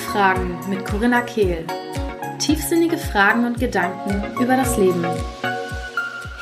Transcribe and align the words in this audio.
Fragen 0.00 0.58
mit 0.68 0.86
Corinna 0.86 1.20
Kehl. 1.20 1.66
Tiefsinnige 2.38 2.96
Fragen 2.96 3.44
und 3.44 3.60
Gedanken 3.60 4.24
über 4.42 4.56
das 4.56 4.76
Leben. 4.78 5.04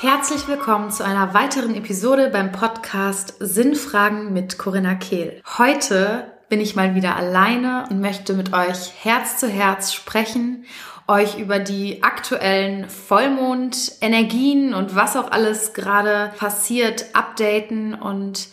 Herzlich 0.00 0.46
willkommen 0.46 0.90
zu 0.90 1.04
einer 1.04 1.34
weiteren 1.34 1.74
Episode 1.74 2.30
beim 2.30 2.52
Podcast 2.52 3.34
Sinnfragen 3.40 4.32
mit 4.32 4.58
Corinna 4.58 4.94
Kehl. 4.94 5.42
Heute 5.58 6.30
bin 6.48 6.60
ich 6.60 6.76
mal 6.76 6.94
wieder 6.94 7.16
alleine 7.16 7.84
und 7.90 8.00
möchte 8.00 8.34
mit 8.34 8.54
euch 8.54 8.92
Herz 9.02 9.38
zu 9.38 9.48
Herz 9.48 9.92
sprechen, 9.92 10.64
euch 11.08 11.38
über 11.38 11.58
die 11.58 12.02
aktuellen 12.02 12.88
Vollmondenergien 12.88 14.72
und 14.72 14.94
was 14.94 15.16
auch 15.16 15.30
alles 15.32 15.74
gerade 15.74 16.32
passiert 16.38 17.06
updaten 17.12 17.94
und 17.94 18.48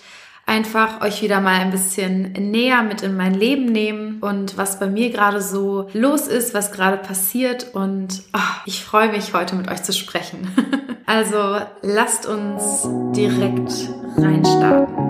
einfach 0.45 1.01
euch 1.01 1.21
wieder 1.21 1.41
mal 1.41 1.59
ein 1.59 1.71
bisschen 1.71 2.33
näher 2.33 2.83
mit 2.83 3.01
in 3.01 3.17
mein 3.17 3.33
Leben 3.33 3.65
nehmen 3.65 4.19
und 4.21 4.57
was 4.57 4.79
bei 4.79 4.87
mir 4.87 5.09
gerade 5.09 5.41
so 5.41 5.89
los 5.93 6.27
ist, 6.27 6.53
was 6.53 6.71
gerade 6.71 6.97
passiert 6.97 7.73
und 7.73 8.23
oh, 8.33 8.61
ich 8.65 8.83
freue 8.83 9.11
mich 9.11 9.33
heute 9.33 9.55
mit 9.55 9.69
euch 9.69 9.81
zu 9.83 9.93
sprechen. 9.93 10.47
also 11.05 11.57
lasst 11.81 12.27
uns 12.27 12.87
direkt 13.15 13.89
reinstarten. 14.17 15.05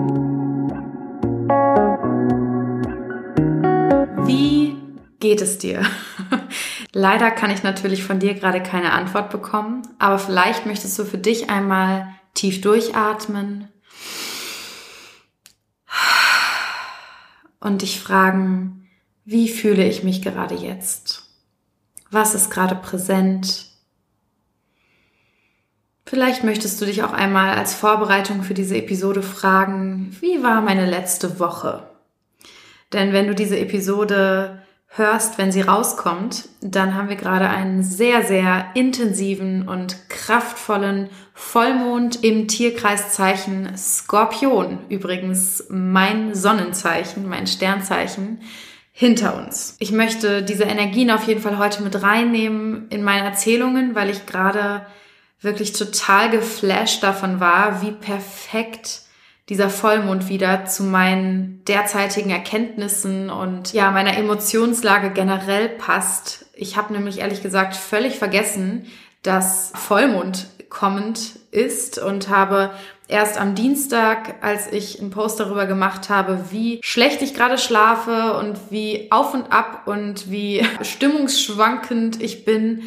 Wie 4.26 4.74
geht 5.20 5.42
es 5.42 5.58
dir? 5.58 5.82
Leider 6.92 7.30
kann 7.30 7.50
ich 7.50 7.62
natürlich 7.62 8.02
von 8.04 8.18
dir 8.18 8.32
gerade 8.32 8.62
keine 8.62 8.92
Antwort 8.92 9.28
bekommen, 9.28 9.82
aber 9.98 10.18
vielleicht 10.18 10.64
möchtest 10.64 10.98
du 10.98 11.04
für 11.04 11.18
dich 11.18 11.50
einmal 11.50 12.08
tief 12.32 12.62
durchatmen, 12.62 13.68
und 17.66 17.82
dich 17.82 18.00
fragen, 18.00 18.88
wie 19.24 19.48
fühle 19.48 19.84
ich 19.84 20.02
mich 20.02 20.22
gerade 20.22 20.54
jetzt? 20.54 21.28
Was 22.10 22.34
ist 22.34 22.50
gerade 22.50 22.76
präsent? 22.76 23.66
Vielleicht 26.06 26.44
möchtest 26.44 26.80
du 26.80 26.86
dich 26.86 27.02
auch 27.02 27.12
einmal 27.12 27.58
als 27.58 27.74
Vorbereitung 27.74 28.44
für 28.44 28.54
diese 28.54 28.76
Episode 28.76 29.22
fragen, 29.22 30.16
wie 30.20 30.42
war 30.42 30.60
meine 30.60 30.86
letzte 30.88 31.40
Woche? 31.40 31.90
Denn 32.92 33.12
wenn 33.12 33.26
du 33.26 33.34
diese 33.34 33.58
Episode 33.58 34.62
hörst, 34.96 35.38
wenn 35.38 35.52
sie 35.52 35.60
rauskommt, 35.60 36.48
dann 36.60 36.94
haben 36.94 37.08
wir 37.08 37.16
gerade 37.16 37.48
einen 37.48 37.82
sehr, 37.82 38.22
sehr 38.22 38.66
intensiven 38.74 39.68
und 39.68 40.08
kraftvollen 40.08 41.10
Vollmond 41.34 42.24
im 42.24 42.48
Tierkreiszeichen 42.48 43.76
Skorpion. 43.76 44.78
Übrigens 44.88 45.64
mein 45.68 46.34
Sonnenzeichen, 46.34 47.28
mein 47.28 47.46
Sternzeichen 47.46 48.40
hinter 48.92 49.36
uns. 49.36 49.76
Ich 49.78 49.92
möchte 49.92 50.42
diese 50.42 50.64
Energien 50.64 51.10
auf 51.10 51.26
jeden 51.26 51.42
Fall 51.42 51.58
heute 51.58 51.82
mit 51.82 52.02
reinnehmen 52.02 52.88
in 52.88 53.02
meine 53.02 53.26
Erzählungen, 53.26 53.94
weil 53.94 54.08
ich 54.08 54.24
gerade 54.24 54.86
wirklich 55.40 55.72
total 55.72 56.30
geflasht 56.30 57.02
davon 57.02 57.38
war, 57.38 57.82
wie 57.82 57.92
perfekt 57.92 59.02
dieser 59.48 59.70
Vollmond 59.70 60.28
wieder 60.28 60.64
zu 60.64 60.82
meinen 60.82 61.62
derzeitigen 61.66 62.30
Erkenntnissen 62.30 63.30
und 63.30 63.72
ja, 63.72 63.90
meiner 63.90 64.16
Emotionslage 64.16 65.10
generell 65.10 65.68
passt. 65.68 66.46
Ich 66.54 66.76
habe 66.76 66.92
nämlich 66.92 67.20
ehrlich 67.20 67.42
gesagt 67.42 67.76
völlig 67.76 68.18
vergessen, 68.18 68.86
dass 69.22 69.72
Vollmond 69.74 70.48
kommend 70.68 71.38
ist 71.52 71.98
und 71.98 72.28
habe 72.28 72.70
erst 73.08 73.38
am 73.38 73.54
Dienstag, 73.54 74.34
als 74.40 74.72
ich 74.72 75.00
einen 75.00 75.10
Post 75.10 75.38
darüber 75.38 75.66
gemacht 75.66 76.10
habe, 76.10 76.46
wie 76.50 76.80
schlecht 76.82 77.22
ich 77.22 77.34
gerade 77.34 77.56
schlafe 77.56 78.36
und 78.38 78.58
wie 78.70 79.08
auf 79.10 79.32
und 79.32 79.52
ab 79.52 79.82
und 79.86 80.30
wie 80.30 80.66
stimmungsschwankend 80.82 82.20
ich 82.20 82.44
bin, 82.44 82.82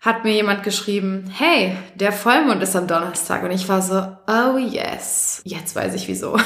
hat 0.00 0.24
mir 0.24 0.32
jemand 0.32 0.62
geschrieben, 0.62 1.32
hey, 1.36 1.76
der 1.94 2.12
Vollmond 2.12 2.62
ist 2.62 2.76
am 2.76 2.86
Donnerstag. 2.86 3.42
Und 3.42 3.50
ich 3.50 3.68
war 3.68 3.82
so, 3.82 4.06
oh 4.28 4.58
yes, 4.58 5.40
jetzt 5.44 5.74
weiß 5.74 5.94
ich 5.94 6.06
wieso. 6.06 6.36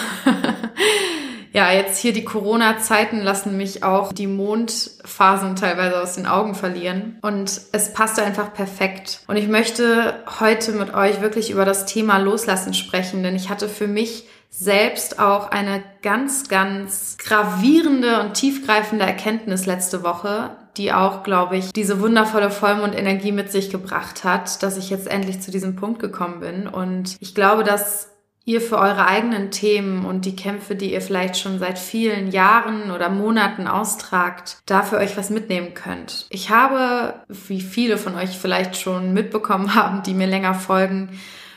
ja, 1.52 1.72
jetzt 1.72 1.98
hier 1.98 2.12
die 2.12 2.24
Corona-Zeiten 2.24 3.20
lassen 3.20 3.56
mich 3.56 3.82
auch 3.82 4.12
die 4.12 4.26
Mondphasen 4.26 5.56
teilweise 5.56 6.00
aus 6.00 6.14
den 6.14 6.26
Augen 6.26 6.54
verlieren. 6.54 7.18
Und 7.22 7.60
es 7.72 7.92
passte 7.92 8.22
einfach 8.22 8.54
perfekt. 8.54 9.20
Und 9.26 9.36
ich 9.36 9.48
möchte 9.48 10.22
heute 10.38 10.72
mit 10.72 10.94
euch 10.94 11.20
wirklich 11.20 11.50
über 11.50 11.64
das 11.64 11.86
Thema 11.86 12.18
Loslassen 12.18 12.72
sprechen, 12.72 13.22
denn 13.22 13.36
ich 13.36 13.50
hatte 13.50 13.68
für 13.68 13.88
mich 13.88 14.26
selbst 14.50 15.20
auch 15.20 15.50
eine 15.50 15.82
ganz, 16.02 16.48
ganz 16.48 17.16
gravierende 17.18 18.20
und 18.20 18.34
tiefgreifende 18.34 19.04
Erkenntnis 19.04 19.64
letzte 19.64 20.02
Woche, 20.02 20.56
die 20.76 20.92
auch, 20.92 21.22
glaube 21.22 21.56
ich, 21.56 21.72
diese 21.72 22.00
wundervolle 22.00 22.50
Vollmondenergie 22.50 23.32
mit 23.32 23.50
sich 23.50 23.70
gebracht 23.70 24.24
hat, 24.24 24.62
dass 24.62 24.76
ich 24.76 24.90
jetzt 24.90 25.08
endlich 25.08 25.40
zu 25.40 25.50
diesem 25.50 25.76
Punkt 25.76 26.00
gekommen 26.00 26.40
bin. 26.40 26.66
Und 26.66 27.16
ich 27.20 27.34
glaube, 27.34 27.64
dass 27.64 28.10
ihr 28.44 28.60
für 28.60 28.78
eure 28.78 29.06
eigenen 29.06 29.50
Themen 29.50 30.04
und 30.04 30.24
die 30.24 30.34
Kämpfe, 30.34 30.74
die 30.74 30.92
ihr 30.92 31.00
vielleicht 31.00 31.36
schon 31.36 31.58
seit 31.58 31.78
vielen 31.78 32.30
Jahren 32.30 32.90
oder 32.90 33.08
Monaten 33.08 33.66
austragt, 33.66 34.58
dafür 34.66 34.98
euch 34.98 35.16
was 35.16 35.30
mitnehmen 35.30 35.74
könnt. 35.74 36.26
Ich 36.30 36.50
habe, 36.50 37.14
wie 37.28 37.60
viele 37.60 37.96
von 37.98 38.14
euch 38.14 38.38
vielleicht 38.38 38.76
schon 38.76 39.12
mitbekommen 39.12 39.74
haben, 39.74 40.02
die 40.02 40.14
mir 40.14 40.26
länger 40.26 40.54
folgen, 40.54 41.10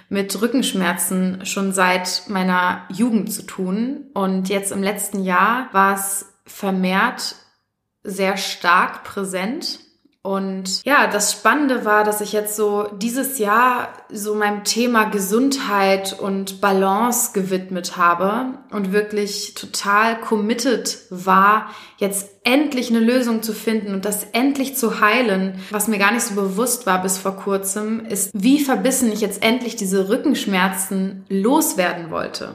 mit 0.10 0.40
Rückenschmerzen 0.40 1.46
schon 1.46 1.72
seit 1.72 2.24
meiner 2.28 2.84
Jugend 2.90 3.34
zu 3.34 3.44
tun. 3.44 4.06
Und 4.14 4.50
jetzt 4.50 4.72
im 4.72 4.84
letzten 4.84 5.24
Jahr 5.24 5.70
war 5.72 5.96
es 5.96 6.34
vermehrt 6.46 7.36
sehr 8.04 8.38
stark 8.38 9.04
präsent. 9.04 9.80
Und 10.26 10.86
ja, 10.86 11.08
das 11.08 11.34
Spannende 11.34 11.84
war, 11.84 12.06
dass 12.06 12.22
ich 12.22 12.32
jetzt 12.32 12.56
so 12.56 12.88
dieses 12.94 13.40
Jahr 13.40 13.90
so 14.10 14.36
meinem 14.36 14.64
Thema 14.64 15.04
Gesundheit 15.04 16.18
und 16.18 16.62
Balance 16.62 17.32
gewidmet 17.34 17.98
habe 17.98 18.58
und 18.72 18.94
wirklich 18.94 19.54
total 19.54 20.18
committed 20.22 21.00
war, 21.10 21.72
jetzt 21.98 22.30
endlich 22.46 22.90
eine 22.90 23.02
Lösung 23.02 23.44
zu 23.44 23.52
finden 23.52 23.94
und 23.94 24.06
das 24.06 24.26
endlich 24.32 24.78
zu 24.78 25.02
heilen. 25.02 25.60
Was 25.72 25.90
mir 25.90 26.00
gar 26.00 26.14
nicht 26.14 26.24
so 26.24 26.36
bewusst 26.36 26.86
war 26.86 27.02
bis 27.02 27.18
vor 27.18 27.36
kurzem, 27.36 28.06
ist, 28.06 28.32
wie 28.34 28.64
verbissen 28.64 29.12
ich 29.12 29.20
jetzt 29.20 29.44
endlich 29.44 29.76
diese 29.76 30.08
Rückenschmerzen 30.08 31.26
loswerden 31.28 32.12
wollte. 32.12 32.54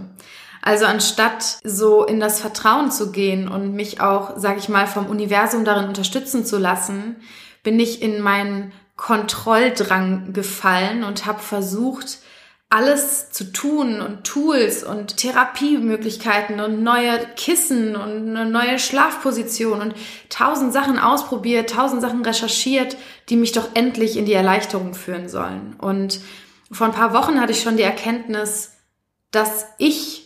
Also 0.68 0.84
anstatt 0.84 1.60
so 1.64 2.04
in 2.04 2.20
das 2.20 2.42
Vertrauen 2.42 2.90
zu 2.90 3.10
gehen 3.10 3.48
und 3.48 3.72
mich 3.72 4.02
auch, 4.02 4.32
sag 4.36 4.58
ich 4.58 4.68
mal, 4.68 4.86
vom 4.86 5.06
Universum 5.06 5.64
darin 5.64 5.88
unterstützen 5.88 6.44
zu 6.44 6.58
lassen, 6.58 7.16
bin 7.62 7.80
ich 7.80 8.02
in 8.02 8.20
meinen 8.20 8.72
Kontrolldrang 8.94 10.34
gefallen 10.34 11.04
und 11.04 11.24
habe 11.24 11.38
versucht, 11.38 12.18
alles 12.68 13.30
zu 13.30 13.50
tun 13.50 14.02
und 14.02 14.24
Tools 14.24 14.84
und 14.84 15.16
Therapiemöglichkeiten 15.16 16.60
und 16.60 16.82
neue 16.82 17.18
Kissen 17.34 17.96
und 17.96 18.36
eine 18.36 18.44
neue 18.44 18.78
Schlafposition 18.78 19.80
und 19.80 19.94
tausend 20.28 20.74
Sachen 20.74 20.98
ausprobiert, 20.98 21.70
tausend 21.70 22.02
Sachen 22.02 22.22
recherchiert, 22.22 22.98
die 23.30 23.36
mich 23.36 23.52
doch 23.52 23.70
endlich 23.72 24.18
in 24.18 24.26
die 24.26 24.34
Erleichterung 24.34 24.92
führen 24.92 25.30
sollen. 25.30 25.76
Und 25.78 26.20
vor 26.70 26.88
ein 26.88 26.92
paar 26.92 27.14
Wochen 27.14 27.40
hatte 27.40 27.52
ich 27.52 27.62
schon 27.62 27.78
die 27.78 27.82
Erkenntnis, 27.84 28.72
dass 29.30 29.64
ich 29.78 30.17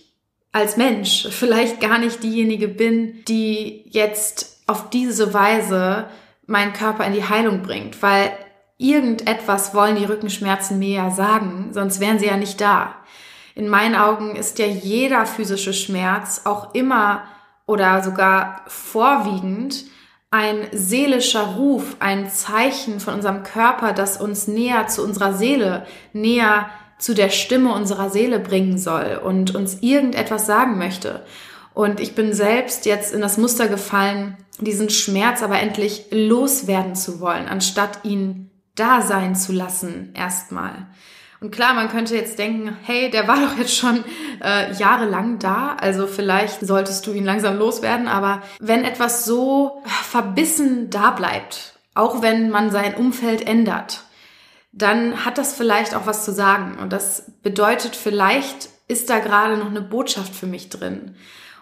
als 0.52 0.76
Mensch 0.76 1.28
vielleicht 1.30 1.80
gar 1.80 1.98
nicht 1.98 2.22
diejenige 2.22 2.68
bin, 2.68 3.24
die 3.24 3.84
jetzt 3.90 4.62
auf 4.66 4.90
diese 4.90 5.34
Weise 5.34 6.06
meinen 6.46 6.74
Körper 6.74 7.04
in 7.06 7.14
die 7.14 7.28
Heilung 7.28 7.62
bringt, 7.62 8.02
weil 8.02 8.32
irgendetwas 8.76 9.74
wollen 9.74 9.96
die 9.96 10.04
Rückenschmerzen 10.04 10.78
mir 10.78 10.96
ja 10.96 11.10
sagen, 11.10 11.70
sonst 11.72 12.00
wären 12.00 12.18
sie 12.18 12.26
ja 12.26 12.36
nicht 12.36 12.60
da. 12.60 12.94
In 13.54 13.68
meinen 13.68 13.94
Augen 13.94 14.36
ist 14.36 14.58
ja 14.58 14.66
jeder 14.66 15.26
physische 15.26 15.72
Schmerz 15.72 16.42
auch 16.44 16.74
immer 16.74 17.24
oder 17.66 18.02
sogar 18.02 18.62
vorwiegend 18.66 19.84
ein 20.30 20.66
seelischer 20.72 21.56
Ruf, 21.56 21.96
ein 22.00 22.30
Zeichen 22.30 23.00
von 23.00 23.14
unserem 23.14 23.42
Körper, 23.42 23.92
das 23.92 24.18
uns 24.18 24.48
näher 24.48 24.86
zu 24.86 25.04
unserer 25.04 25.34
Seele, 25.34 25.86
näher 26.14 26.70
zu 27.02 27.14
der 27.14 27.30
Stimme 27.30 27.74
unserer 27.74 28.10
Seele 28.10 28.38
bringen 28.38 28.78
soll 28.78 29.20
und 29.22 29.54
uns 29.56 29.78
irgendetwas 29.80 30.46
sagen 30.46 30.78
möchte. 30.78 31.24
Und 31.74 31.98
ich 31.98 32.14
bin 32.14 32.32
selbst 32.32 32.86
jetzt 32.86 33.12
in 33.12 33.20
das 33.20 33.38
Muster 33.38 33.66
gefallen, 33.66 34.36
diesen 34.60 34.88
Schmerz 34.88 35.42
aber 35.42 35.58
endlich 35.58 36.06
loswerden 36.10 36.94
zu 36.94 37.20
wollen, 37.20 37.48
anstatt 37.48 38.04
ihn 38.04 38.50
da 38.76 39.02
sein 39.02 39.34
zu 39.34 39.52
lassen 39.52 40.12
erstmal. 40.14 40.86
Und 41.40 41.50
klar, 41.50 41.74
man 41.74 41.88
könnte 41.88 42.14
jetzt 42.14 42.38
denken, 42.38 42.76
hey, 42.84 43.10
der 43.10 43.26
war 43.26 43.36
doch 43.40 43.58
jetzt 43.58 43.76
schon 43.76 44.04
äh, 44.40 44.72
jahrelang 44.74 45.40
da, 45.40 45.74
also 45.80 46.06
vielleicht 46.06 46.64
solltest 46.64 47.04
du 47.08 47.12
ihn 47.12 47.24
langsam 47.24 47.58
loswerden, 47.58 48.06
aber 48.06 48.42
wenn 48.60 48.84
etwas 48.84 49.24
so 49.24 49.82
verbissen 50.04 50.88
da 50.88 51.10
bleibt, 51.10 51.74
auch 51.94 52.22
wenn 52.22 52.50
man 52.50 52.70
sein 52.70 52.94
Umfeld 52.94 53.46
ändert, 53.46 54.04
dann 54.72 55.24
hat 55.24 55.38
das 55.38 55.54
vielleicht 55.54 55.94
auch 55.94 56.06
was 56.06 56.24
zu 56.24 56.32
sagen. 56.32 56.78
Und 56.78 56.92
das 56.92 57.30
bedeutet, 57.42 57.94
vielleicht 57.94 58.70
ist 58.88 59.10
da 59.10 59.18
gerade 59.18 59.56
noch 59.56 59.68
eine 59.68 59.82
Botschaft 59.82 60.34
für 60.34 60.46
mich 60.46 60.70
drin. 60.70 61.14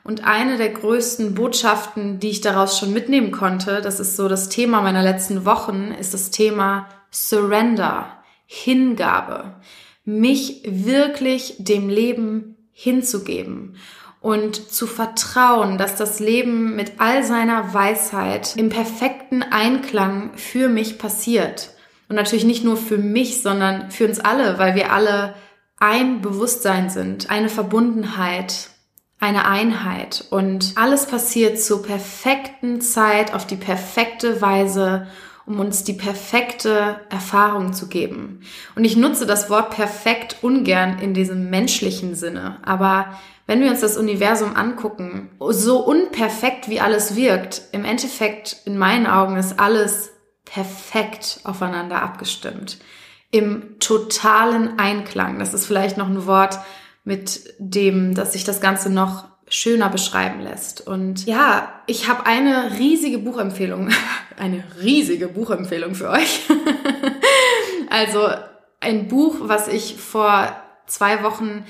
Und 0.03 0.25
eine 0.25 0.57
der 0.57 0.71
größten 0.71 1.35
Botschaften, 1.35 2.21
die 2.21 2.31
ich 2.31 2.41
daraus 2.41 2.79
schon 2.79 2.93
mitnehmen 2.93 3.33
konnte, 3.33 3.83
das 3.83 4.01
ist 4.01 4.17
so 4.17 4.29
das 4.29 4.49
Thema 4.49 4.81
meiner 4.81 5.03
letzten 5.03 5.45
Wochen, 5.45 5.95
ist 5.99 6.15
das 6.15 6.31
Thema 6.31 6.89
Surrender, 7.11 8.07
Hingabe. 8.47 9.57
Mich 10.05 10.63
wirklich 10.65 11.57
dem 11.59 11.89
Leben 11.89 12.57
hinzugeben 12.73 13.77
und 14.21 14.73
zu 14.73 14.87
vertrauen, 14.87 15.77
dass 15.77 15.97
das 15.97 16.21
Leben 16.21 16.77
mit 16.77 16.93
all 16.99 17.23
seiner 17.23 17.75
Weisheit 17.75 18.57
im 18.57 18.71
perfekten 18.71 19.43
Einklang 19.43 20.33
für 20.37 20.69
mich 20.69 20.99
passiert. 20.99 21.71
Und 22.11 22.17
natürlich 22.17 22.45
nicht 22.45 22.65
nur 22.65 22.77
für 22.77 22.99
mich, 22.99 23.41
sondern 23.41 23.93
für 23.93 24.05
uns 24.05 24.19
alle, 24.19 24.59
weil 24.59 24.75
wir 24.75 24.93
alle 24.93 25.33
ein 25.79 26.21
Bewusstsein 26.21 26.91
sind, 26.91 27.31
eine 27.31 27.49
Verbundenheit, 27.49 28.71
eine 29.21 29.47
Einheit 29.47 30.25
und 30.31 30.73
alles 30.75 31.07
passiert 31.07 31.61
zur 31.61 31.85
perfekten 31.85 32.81
Zeit 32.81 33.33
auf 33.33 33.47
die 33.47 33.55
perfekte 33.55 34.43
Weise, 34.43 35.07
um 35.47 35.61
uns 35.61 35.85
die 35.85 35.93
perfekte 35.93 37.01
Erfahrung 37.11 37.75
zu 37.75 37.87
geben. 37.87 38.41
Und 38.75 38.85
ich 38.85 38.97
nutze 38.97 39.25
das 39.25 39.49
Wort 39.49 39.71
perfekt 39.71 40.39
ungern 40.43 40.99
in 40.99 41.15
diesem 41.15 41.49
menschlichen 41.49 42.17
Sinne, 42.17 42.59
aber 42.65 43.15
wenn 43.47 43.61
wir 43.61 43.71
uns 43.71 43.83
das 43.83 43.97
Universum 43.97 44.57
angucken, 44.57 45.31
so 45.51 45.79
unperfekt 45.79 46.69
wie 46.69 46.81
alles 46.81 47.15
wirkt, 47.15 47.63
im 47.71 47.85
Endeffekt 47.85 48.57
in 48.65 48.77
meinen 48.77 49.07
Augen 49.07 49.37
ist 49.37 49.61
alles 49.61 50.11
perfekt 50.53 51.41
aufeinander 51.45 52.03
abgestimmt. 52.03 52.79
Im 53.31 53.79
totalen 53.79 54.79
Einklang. 54.79 55.39
Das 55.39 55.55
ist 55.55 55.67
vielleicht 55.67 55.97
noch 55.97 56.09
ein 56.09 56.27
Wort, 56.27 56.59
mit 57.05 57.55
dem, 57.59 58.15
dass 58.15 58.35
sich 58.35 58.45
das 58.45 58.61
Ganze 58.61 58.91
noch 58.91 59.25
schöner 59.49 59.89
beschreiben 59.89 60.41
lässt. 60.41 60.87
Und 60.87 61.27
ja, 61.27 61.73
ich 61.87 62.09
habe 62.09 62.27
eine 62.27 62.79
riesige 62.79 63.19
Buchempfehlung, 63.19 63.91
eine 64.39 64.63
riesige 64.81 65.29
Buchempfehlung 65.29 65.95
für 65.95 66.11
euch. 66.11 66.43
also 67.91 68.29
ein 68.81 69.09
Buch, 69.09 69.37
was 69.41 69.69
ich 69.69 69.97
vor 69.97 70.55
zwei 70.87 71.23
Wochen 71.23 71.65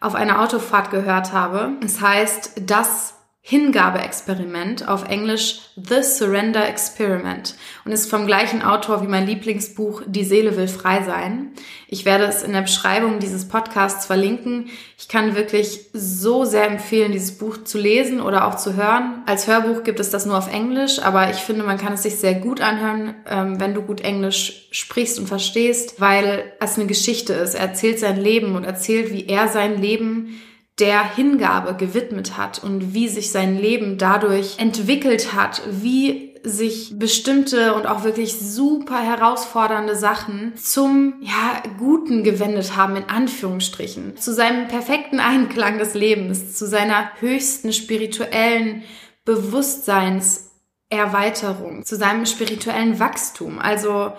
auf 0.00 0.14
einer 0.14 0.40
Autofahrt 0.40 0.90
gehört 0.90 1.32
habe. 1.32 1.72
Es 1.84 2.00
heißt 2.00 2.62
Das 2.66 3.14
Hingabe-Experiment, 3.42 4.86
auf 4.86 5.08
Englisch 5.08 5.60
The 5.74 6.02
Surrender 6.02 6.68
Experiment 6.68 7.54
und 7.86 7.90
ist 7.90 8.10
vom 8.10 8.26
gleichen 8.26 8.62
Autor 8.62 9.02
wie 9.02 9.08
mein 9.08 9.26
Lieblingsbuch 9.26 10.02
Die 10.06 10.24
Seele 10.24 10.58
will 10.58 10.68
frei 10.68 11.02
sein. 11.02 11.52
Ich 11.88 12.04
werde 12.04 12.24
es 12.24 12.42
in 12.42 12.52
der 12.52 12.60
Beschreibung 12.60 13.18
dieses 13.18 13.48
Podcasts 13.48 14.04
verlinken. 14.04 14.68
Ich 14.98 15.08
kann 15.08 15.36
wirklich 15.36 15.86
so 15.94 16.44
sehr 16.44 16.66
empfehlen, 16.66 17.12
dieses 17.12 17.38
Buch 17.38 17.64
zu 17.64 17.78
lesen 17.78 18.20
oder 18.20 18.46
auch 18.46 18.56
zu 18.56 18.76
hören. 18.76 19.22
Als 19.24 19.46
Hörbuch 19.46 19.84
gibt 19.84 20.00
es 20.00 20.10
das 20.10 20.26
nur 20.26 20.36
auf 20.36 20.52
Englisch, 20.52 21.00
aber 21.00 21.30
ich 21.30 21.38
finde, 21.38 21.64
man 21.64 21.78
kann 21.78 21.94
es 21.94 22.02
sich 22.02 22.16
sehr 22.16 22.34
gut 22.34 22.60
anhören, 22.60 23.14
ähm, 23.26 23.58
wenn 23.58 23.72
du 23.72 23.80
gut 23.80 24.02
Englisch 24.02 24.68
sprichst 24.70 25.18
und 25.18 25.28
verstehst, 25.28 25.98
weil 25.98 26.52
es 26.60 26.76
eine 26.76 26.86
Geschichte 26.86 27.32
ist. 27.32 27.54
Er 27.54 27.62
erzählt 27.68 27.98
sein 27.98 28.20
Leben 28.20 28.54
und 28.54 28.64
erzählt, 28.64 29.10
wie 29.12 29.26
er 29.26 29.48
sein 29.48 29.80
Leben 29.80 30.40
der 30.80 31.14
Hingabe 31.14 31.74
gewidmet 31.74 32.36
hat 32.36 32.60
und 32.64 32.92
wie 32.94 33.08
sich 33.08 33.30
sein 33.30 33.56
Leben 33.58 33.96
dadurch 33.98 34.58
entwickelt 34.58 35.32
hat, 35.34 35.62
wie 35.70 36.34
sich 36.42 36.98
bestimmte 36.98 37.74
und 37.74 37.86
auch 37.86 38.02
wirklich 38.02 38.38
super 38.38 38.98
herausfordernde 38.98 39.94
Sachen 39.94 40.56
zum 40.56 41.16
ja 41.20 41.62
Guten 41.78 42.24
gewendet 42.24 42.76
haben 42.76 42.96
in 42.96 43.10
Anführungsstrichen. 43.10 44.16
Zu 44.16 44.32
seinem 44.32 44.68
perfekten 44.68 45.20
Einklang 45.20 45.76
des 45.78 45.92
Lebens 45.92 46.56
zu 46.56 46.66
seiner 46.66 47.10
höchsten 47.20 47.74
spirituellen 47.74 48.84
Bewusstseinserweiterung 49.26 51.84
zu 51.84 51.96
seinem 51.96 52.24
spirituellen 52.24 52.98
Wachstum. 52.98 53.58
Also 53.58 54.14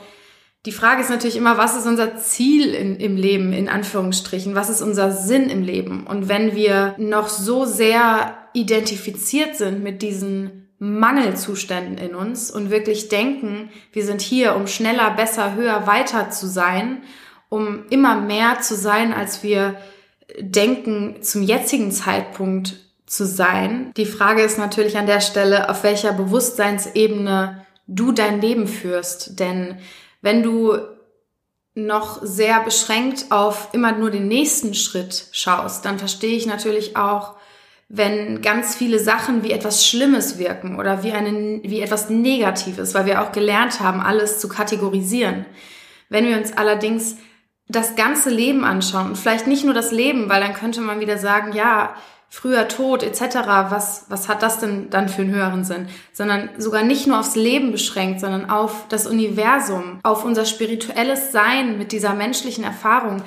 die 0.66 0.72
Frage 0.72 1.02
ist 1.02 1.10
natürlich 1.10 1.38
immer, 1.38 1.58
was 1.58 1.76
ist 1.76 1.88
unser 1.88 2.18
Ziel 2.18 2.74
in, 2.74 2.98
im 2.98 3.16
Leben, 3.16 3.52
in 3.52 3.68
Anführungsstrichen? 3.68 4.54
Was 4.54 4.70
ist 4.70 4.82
unser 4.82 5.12
Sinn 5.12 5.50
im 5.50 5.64
Leben? 5.64 6.06
Und 6.06 6.30
wenn 6.30 6.56
wir 6.56 6.94
noch 7.00 7.30
so 7.30 7.66
sehr 7.66 8.38
identifiziert 8.54 9.56
sind 9.56 9.82
mit 9.82 10.04
diesen 10.04 10.68
Mangelzuständen 10.78 11.98
in 11.98 12.16
uns 12.16 12.52
und 12.52 12.70
wirklich 12.70 13.10
denken, 13.10 13.70
wir 13.92 14.06
sind 14.06 14.22
hier, 14.22 14.56
um 14.56 14.68
schneller, 14.68 15.12
besser, 15.12 15.56
höher, 15.56 15.88
weiter 15.88 16.30
zu 16.30 16.48
sein, 16.48 17.04
um 17.50 17.86
immer 17.90 18.20
mehr 18.20 18.62
zu 18.62 18.76
sein, 18.76 19.14
als 19.14 19.44
wir 19.44 19.76
denken, 20.40 21.22
zum 21.22 21.42
jetzigen 21.42 21.92
Zeitpunkt 21.92 22.78
zu 23.06 23.26
sein. 23.26 23.92
Die 23.98 24.06
Frage 24.06 24.44
ist 24.44 24.58
natürlich 24.58 24.98
an 24.98 25.08
der 25.08 25.22
Stelle, 25.22 25.70
auf 25.70 25.84
welcher 25.84 26.14
Bewusstseinsebene 26.14 27.66
du 27.88 28.12
dein 28.12 28.42
Leben 28.42 28.68
führst. 28.68 29.40
Denn 29.40 29.78
wenn 30.22 30.44
du 30.44 30.78
noch 31.74 32.20
sehr 32.22 32.62
beschränkt 32.62 33.26
auf 33.32 33.70
immer 33.72 33.94
nur 33.94 34.12
den 34.12 34.28
nächsten 34.28 34.74
Schritt 34.74 35.28
schaust, 35.32 35.86
dann 35.86 36.00
verstehe 36.00 36.36
ich 36.36 36.46
natürlich 36.46 36.98
auch, 36.98 37.36
wenn 37.88 38.42
ganz 38.42 38.76
viele 38.76 39.00
Sachen 39.00 39.44
wie 39.44 39.52
etwas 39.52 39.86
Schlimmes 39.86 40.38
wirken 40.38 40.80
oder 40.80 41.04
wie, 41.04 41.12
eine, 41.12 41.62
wie 41.64 41.82
etwas 41.82 42.10
Negatives, 42.10 42.94
weil 42.94 43.06
wir 43.06 43.22
auch 43.22 43.32
gelernt 43.32 43.82
haben, 43.82 44.00
alles 44.00 44.40
zu 44.40 44.48
kategorisieren. 44.48 45.46
Wenn 46.10 46.26
wir 46.26 46.38
uns 46.38 46.54
allerdings 46.54 47.18
das 47.68 47.96
ganze 47.96 48.30
Leben 48.30 48.64
anschauen 48.64 49.08
und 49.08 49.18
vielleicht 49.18 49.48
nicht 49.48 49.64
nur 49.64 49.74
das 49.74 49.92
Leben, 49.92 50.30
weil 50.30 50.42
dann 50.42 50.54
könnte 50.54 50.82
man 50.82 51.00
wieder 51.00 51.18
sagen, 51.18 51.54
ja, 51.54 51.96
früher 52.34 52.70
Tod 52.70 53.04
etc., 53.04 53.36
was, 53.70 54.06
was 54.08 54.30
hat 54.30 54.42
das 54.42 54.60
denn 54.60 54.90
dann 54.90 55.10
für 55.10 55.22
einen 55.22 55.36
höheren 55.36 55.66
Sinn? 55.66 55.88
Sondern 56.14 56.50
sogar 56.58 56.82
nicht 56.82 57.06
nur 57.06 57.20
aufs 57.20 57.36
Leben 57.36 57.74
beschränkt, 57.74 58.22
sondern 58.22 58.50
auf 58.50 58.86
das 58.88 59.06
Universum, 59.06 60.00
auf 60.02 60.24
unser 60.24 60.46
spirituelles 60.46 61.34
Sein 61.34 61.78
mit 61.78 61.92
dieser 61.92 62.14
menschlichen 62.14 62.64
Erfahrung 62.64 63.22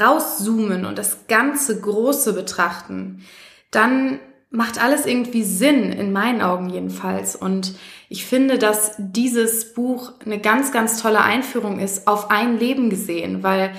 rauszoomen 0.00 0.86
und 0.86 0.96
das 0.96 1.26
ganze 1.28 1.80
Große 1.80 2.32
betrachten, 2.32 3.22
dann 3.70 4.18
macht 4.48 4.82
alles 4.82 5.04
irgendwie 5.04 5.42
Sinn, 5.42 5.92
in 5.92 6.12
meinen 6.12 6.40
Augen 6.40 6.70
jedenfalls. 6.70 7.36
Und 7.36 7.74
ich 8.08 8.24
finde, 8.24 8.58
dass 8.58 8.94
dieses 8.96 9.74
Buch 9.74 10.14
eine 10.24 10.40
ganz, 10.40 10.72
ganz 10.72 11.02
tolle 11.02 11.20
Einführung 11.20 11.78
ist 11.78 12.08
auf 12.08 12.30
ein 12.30 12.58
Leben 12.58 12.88
gesehen, 12.88 13.42
weil 13.42 13.72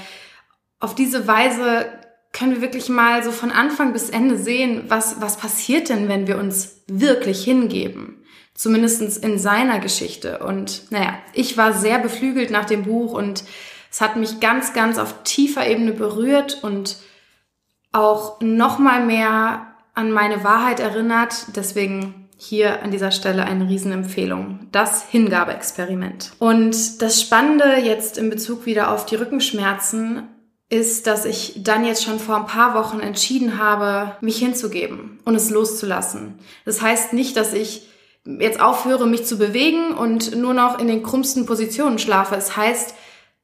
auf 0.79 0.93
diese 0.93 1.27
Weise 1.27 1.87
können 2.37 2.53
wir 2.53 2.61
wirklich 2.61 2.87
mal 2.89 3.23
so 3.23 3.31
von 3.31 3.51
Anfang 3.51 3.93
bis 3.93 4.09
Ende 4.09 4.37
sehen, 4.37 4.83
was, 4.89 5.21
was 5.21 5.37
passiert 5.37 5.89
denn, 5.89 6.07
wenn 6.07 6.27
wir 6.27 6.37
uns 6.37 6.83
wirklich 6.87 7.43
hingeben. 7.43 8.23
Zumindestens 8.53 9.17
in 9.17 9.39
seiner 9.39 9.79
Geschichte. 9.79 10.39
Und 10.39 10.91
naja, 10.91 11.17
ich 11.33 11.57
war 11.57 11.73
sehr 11.73 11.99
beflügelt 11.99 12.51
nach 12.51 12.65
dem 12.65 12.83
Buch 12.83 13.13
und 13.13 13.43
es 13.91 14.01
hat 14.01 14.15
mich 14.15 14.39
ganz, 14.39 14.73
ganz 14.73 14.97
auf 14.97 15.23
tiefer 15.23 15.67
Ebene 15.67 15.93
berührt 15.93 16.59
und 16.63 16.97
auch 17.91 18.39
nochmal 18.41 19.05
mehr 19.05 19.73
an 19.93 20.11
meine 20.11 20.43
Wahrheit 20.43 20.79
erinnert. 20.79 21.55
Deswegen 21.55 22.29
hier 22.37 22.83
an 22.83 22.91
dieser 22.91 23.11
Stelle 23.11 23.45
eine 23.45 23.67
Riesenempfehlung. 23.67 24.67
Das 24.71 25.09
Hingabeexperiment. 25.09 26.33
Und 26.37 27.01
das 27.01 27.19
Spannende 27.21 27.77
jetzt 27.77 28.17
in 28.19 28.29
Bezug 28.29 28.67
wieder 28.67 28.91
auf 28.91 29.07
die 29.07 29.15
Rückenschmerzen 29.15 30.27
ist, 30.69 31.07
dass 31.07 31.25
ich 31.25 31.53
dann 31.57 31.85
jetzt 31.85 32.03
schon 32.03 32.19
vor 32.19 32.35
ein 32.35 32.45
paar 32.45 32.73
Wochen 32.73 32.99
entschieden 32.99 33.57
habe, 33.57 34.17
mich 34.19 34.37
hinzugeben 34.37 35.19
und 35.23 35.35
es 35.35 35.49
loszulassen. 35.49 36.39
Das 36.65 36.81
heißt 36.81 37.13
nicht, 37.13 37.37
dass 37.37 37.53
ich 37.53 37.87
jetzt 38.25 38.59
aufhöre, 38.59 39.07
mich 39.07 39.25
zu 39.25 39.37
bewegen 39.37 39.93
und 39.93 40.35
nur 40.35 40.53
noch 40.53 40.79
in 40.79 40.87
den 40.87 41.03
krummsten 41.03 41.45
Positionen 41.45 41.99
schlafe. 41.99 42.35
Es 42.35 42.57
heißt, 42.57 42.93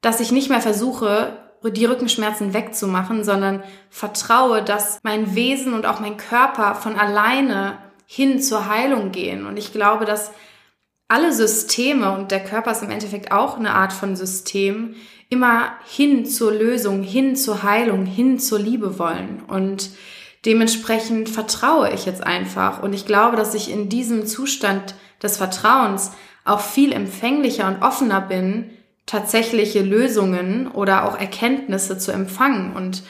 dass 0.01 0.20
ich 0.20 0.34
nicht 0.34 0.50
mehr 0.50 0.60
versuche, 0.60 1.38
die 1.63 1.86
Rückenschmerzen 1.86 2.53
wegzumachen, 2.53 3.24
sondern 3.24 3.63
vertraue, 3.89 4.62
dass 4.62 5.00
mein 5.03 5.34
Wesen 5.34 5.74
und 5.74 5.86
auch 5.86 6.01
mein 6.01 6.18
Körper 6.18 6.75
von 6.75 6.98
alleine 6.98 7.77
hin 8.06 8.42
zur 8.42 8.68
Heilung 8.68 9.13
gehen. 9.13 9.46
Und 9.46 9.56
ich 9.56 9.72
glaube, 9.72 10.03
dass 10.03 10.32
alle 11.08 11.32
Systeme, 11.32 12.12
und 12.12 12.32
der 12.32 12.44
Körper 12.44 12.72
ist 12.72 12.84
im 12.84 12.89
Endeffekt 12.89 13.32
auch 13.32 13.58
eine 13.58 13.74
Art 13.74 13.94
von 13.94 14.18
System, 14.18 14.96
immer 15.30 15.74
hin 15.86 16.25
zur 16.25 16.51
Lösung, 16.51 17.03
hin 17.03 17.36
zur 17.36 17.63
Heilung, 17.63 18.06
hin 18.06 18.39
zur 18.39 18.60
Liebe 18.60 19.00
wollen. 19.00 19.44
Und 19.48 19.89
dementsprechend 20.46 21.30
vertraue 21.30 21.92
ich 21.92 22.06
jetzt 22.06 22.24
einfach. 22.24 22.84
Und 22.84 22.94
ich 22.94 23.06
glaube, 23.06 23.38
dass 23.38 23.53
ich 23.53 23.72
in 23.72 23.89
diesem 23.89 24.25
Zustand 24.25 24.96
des 25.22 25.38
Vertrauens 25.38 26.12
auch 26.46 26.62
viel 26.62 26.92
empfänglicher 26.92 27.68
und 27.68 27.82
offener 27.82 28.22
bin, 28.22 28.70
tatsächliche 29.06 29.82
Lösungen 29.82 30.70
oder 30.70 31.08
auch 31.08 31.20
Erkenntnisse 31.20 31.98
zu 31.98 32.12
empfangen. 32.12 32.74
Und 32.74 33.03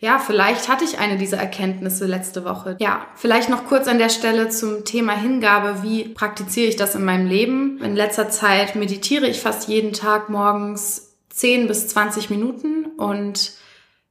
ja, 0.00 0.18
vielleicht 0.18 0.68
hatte 0.68 0.84
ich 0.84 0.98
eine 0.98 1.18
dieser 1.18 1.36
Erkenntnisse 1.36 2.06
letzte 2.06 2.44
Woche. 2.44 2.76
Ja, 2.80 3.06
vielleicht 3.16 3.50
noch 3.50 3.66
kurz 3.66 3.86
an 3.86 3.98
der 3.98 4.08
Stelle 4.08 4.48
zum 4.48 4.84
Thema 4.84 5.12
Hingabe. 5.12 5.82
Wie 5.82 6.04
praktiziere 6.08 6.68
ich 6.68 6.76
das 6.76 6.94
in 6.94 7.04
meinem 7.04 7.26
Leben? 7.26 7.78
In 7.82 7.94
letzter 7.94 8.30
Zeit 8.30 8.76
meditiere 8.76 9.26
ich 9.26 9.40
fast 9.40 9.68
jeden 9.68 9.92
Tag 9.92 10.30
morgens 10.30 11.09
10 11.30 11.66
bis 11.66 11.88
20 11.88 12.30
Minuten 12.30 12.86
und 12.96 13.52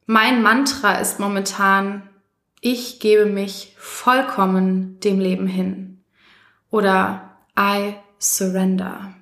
mein 0.06 0.42
Mantra 0.42 0.94
ist 0.94 1.20
momentan 1.20 2.10
ich 2.62 3.00
gebe 3.00 3.26
mich 3.26 3.74
vollkommen 3.78 5.00
dem 5.00 5.20
Leben 5.20 5.48
hin. 5.48 6.04
Oder 6.72 7.38
I 7.58 7.96
surrender. 8.20 9.14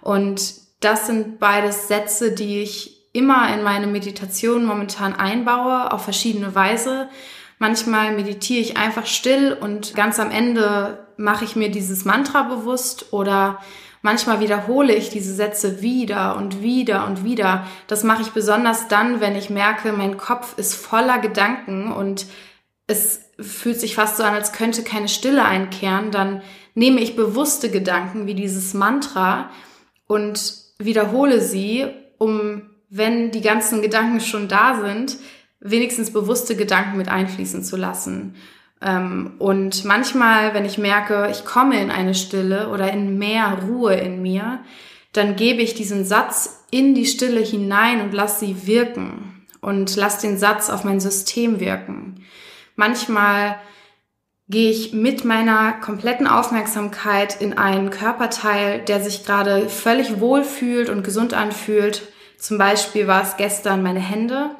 Und 0.00 0.54
das 0.80 1.06
sind 1.06 1.38
beides 1.40 1.88
Sätze, 1.88 2.32
die 2.32 2.62
ich 2.62 3.12
immer 3.12 3.52
in 3.52 3.62
meine 3.62 3.86
Meditation 3.86 4.64
momentan 4.64 5.14
einbaue, 5.14 5.92
auf 5.92 6.04
verschiedene 6.04 6.54
Weise. 6.54 7.08
Manchmal 7.58 8.14
meditiere 8.14 8.60
ich 8.60 8.76
einfach 8.76 9.04
still 9.04 9.56
und 9.60 9.94
ganz 9.94 10.18
am 10.20 10.30
Ende 10.30 11.06
mache 11.16 11.44
ich 11.44 11.56
mir 11.56 11.70
dieses 11.70 12.04
Mantra 12.04 12.44
bewusst 12.44 13.12
oder 13.12 13.60
manchmal 14.02 14.40
wiederhole 14.40 14.94
ich 14.94 15.10
diese 15.10 15.34
Sätze 15.34 15.82
wieder 15.82 16.36
und 16.36 16.62
wieder 16.62 17.06
und 17.06 17.24
wieder. 17.24 17.66
Das 17.86 18.04
mache 18.04 18.22
ich 18.22 18.30
besonders 18.30 18.88
dann, 18.88 19.20
wenn 19.20 19.36
ich 19.36 19.50
merke, 19.50 19.92
mein 19.92 20.16
Kopf 20.16 20.56
ist 20.58 20.74
voller 20.74 21.18
Gedanken 21.18 21.92
und 21.92 22.26
es 22.86 23.20
fühlt 23.38 23.78
sich 23.78 23.94
fast 23.94 24.16
so 24.16 24.22
an, 24.22 24.34
als 24.34 24.52
könnte 24.52 24.82
keine 24.82 25.08
Stille 25.08 25.44
einkehren. 25.44 26.10
Dann 26.10 26.42
nehme 26.74 27.00
ich 27.00 27.16
bewusste 27.16 27.70
Gedanken 27.70 28.26
wie 28.26 28.34
dieses 28.34 28.74
Mantra 28.74 29.50
und 30.06 30.54
wiederhole 30.78 31.40
sie, 31.40 31.86
um, 32.18 32.62
wenn 32.88 33.30
die 33.30 33.42
ganzen 33.42 33.82
Gedanken 33.82 34.20
schon 34.20 34.48
da 34.48 34.80
sind, 34.80 35.18
wenigstens 35.60 36.12
bewusste 36.12 36.56
Gedanken 36.56 36.96
mit 36.96 37.08
einfließen 37.08 37.62
zu 37.62 37.76
lassen. 37.76 38.34
Ähm, 38.82 39.32
und 39.38 39.84
manchmal, 39.84 40.54
wenn 40.54 40.64
ich 40.64 40.78
merke, 40.78 41.28
ich 41.30 41.44
komme 41.44 41.80
in 41.80 41.90
eine 41.90 42.14
Stille 42.14 42.68
oder 42.68 42.92
in 42.92 43.18
mehr 43.18 43.58
Ruhe 43.66 43.94
in 43.94 44.22
mir, 44.22 44.60
dann 45.12 45.36
gebe 45.36 45.62
ich 45.62 45.74
diesen 45.74 46.04
Satz 46.04 46.64
in 46.70 46.94
die 46.94 47.06
Stille 47.06 47.40
hinein 47.40 48.00
und 48.00 48.12
lass 48.12 48.40
sie 48.40 48.66
wirken 48.66 49.46
und 49.60 49.96
lass 49.96 50.18
den 50.18 50.38
Satz 50.38 50.70
auf 50.70 50.84
mein 50.84 51.00
System 51.00 51.60
wirken. 51.60 52.24
Manchmal 52.76 53.56
gehe 54.48 54.70
ich 54.70 54.92
mit 54.92 55.24
meiner 55.24 55.72
kompletten 55.72 56.26
Aufmerksamkeit 56.26 57.40
in 57.40 57.56
einen 57.56 57.90
Körperteil, 57.90 58.80
der 58.80 59.00
sich 59.00 59.24
gerade 59.24 59.68
völlig 59.68 60.20
wohl 60.20 60.42
fühlt 60.42 60.88
und 60.88 61.04
gesund 61.04 61.34
anfühlt. 61.34 62.08
Zum 62.36 62.58
Beispiel 62.58 63.06
war 63.06 63.22
es 63.22 63.36
gestern 63.36 63.82
meine 63.82 64.00
Hände 64.00 64.50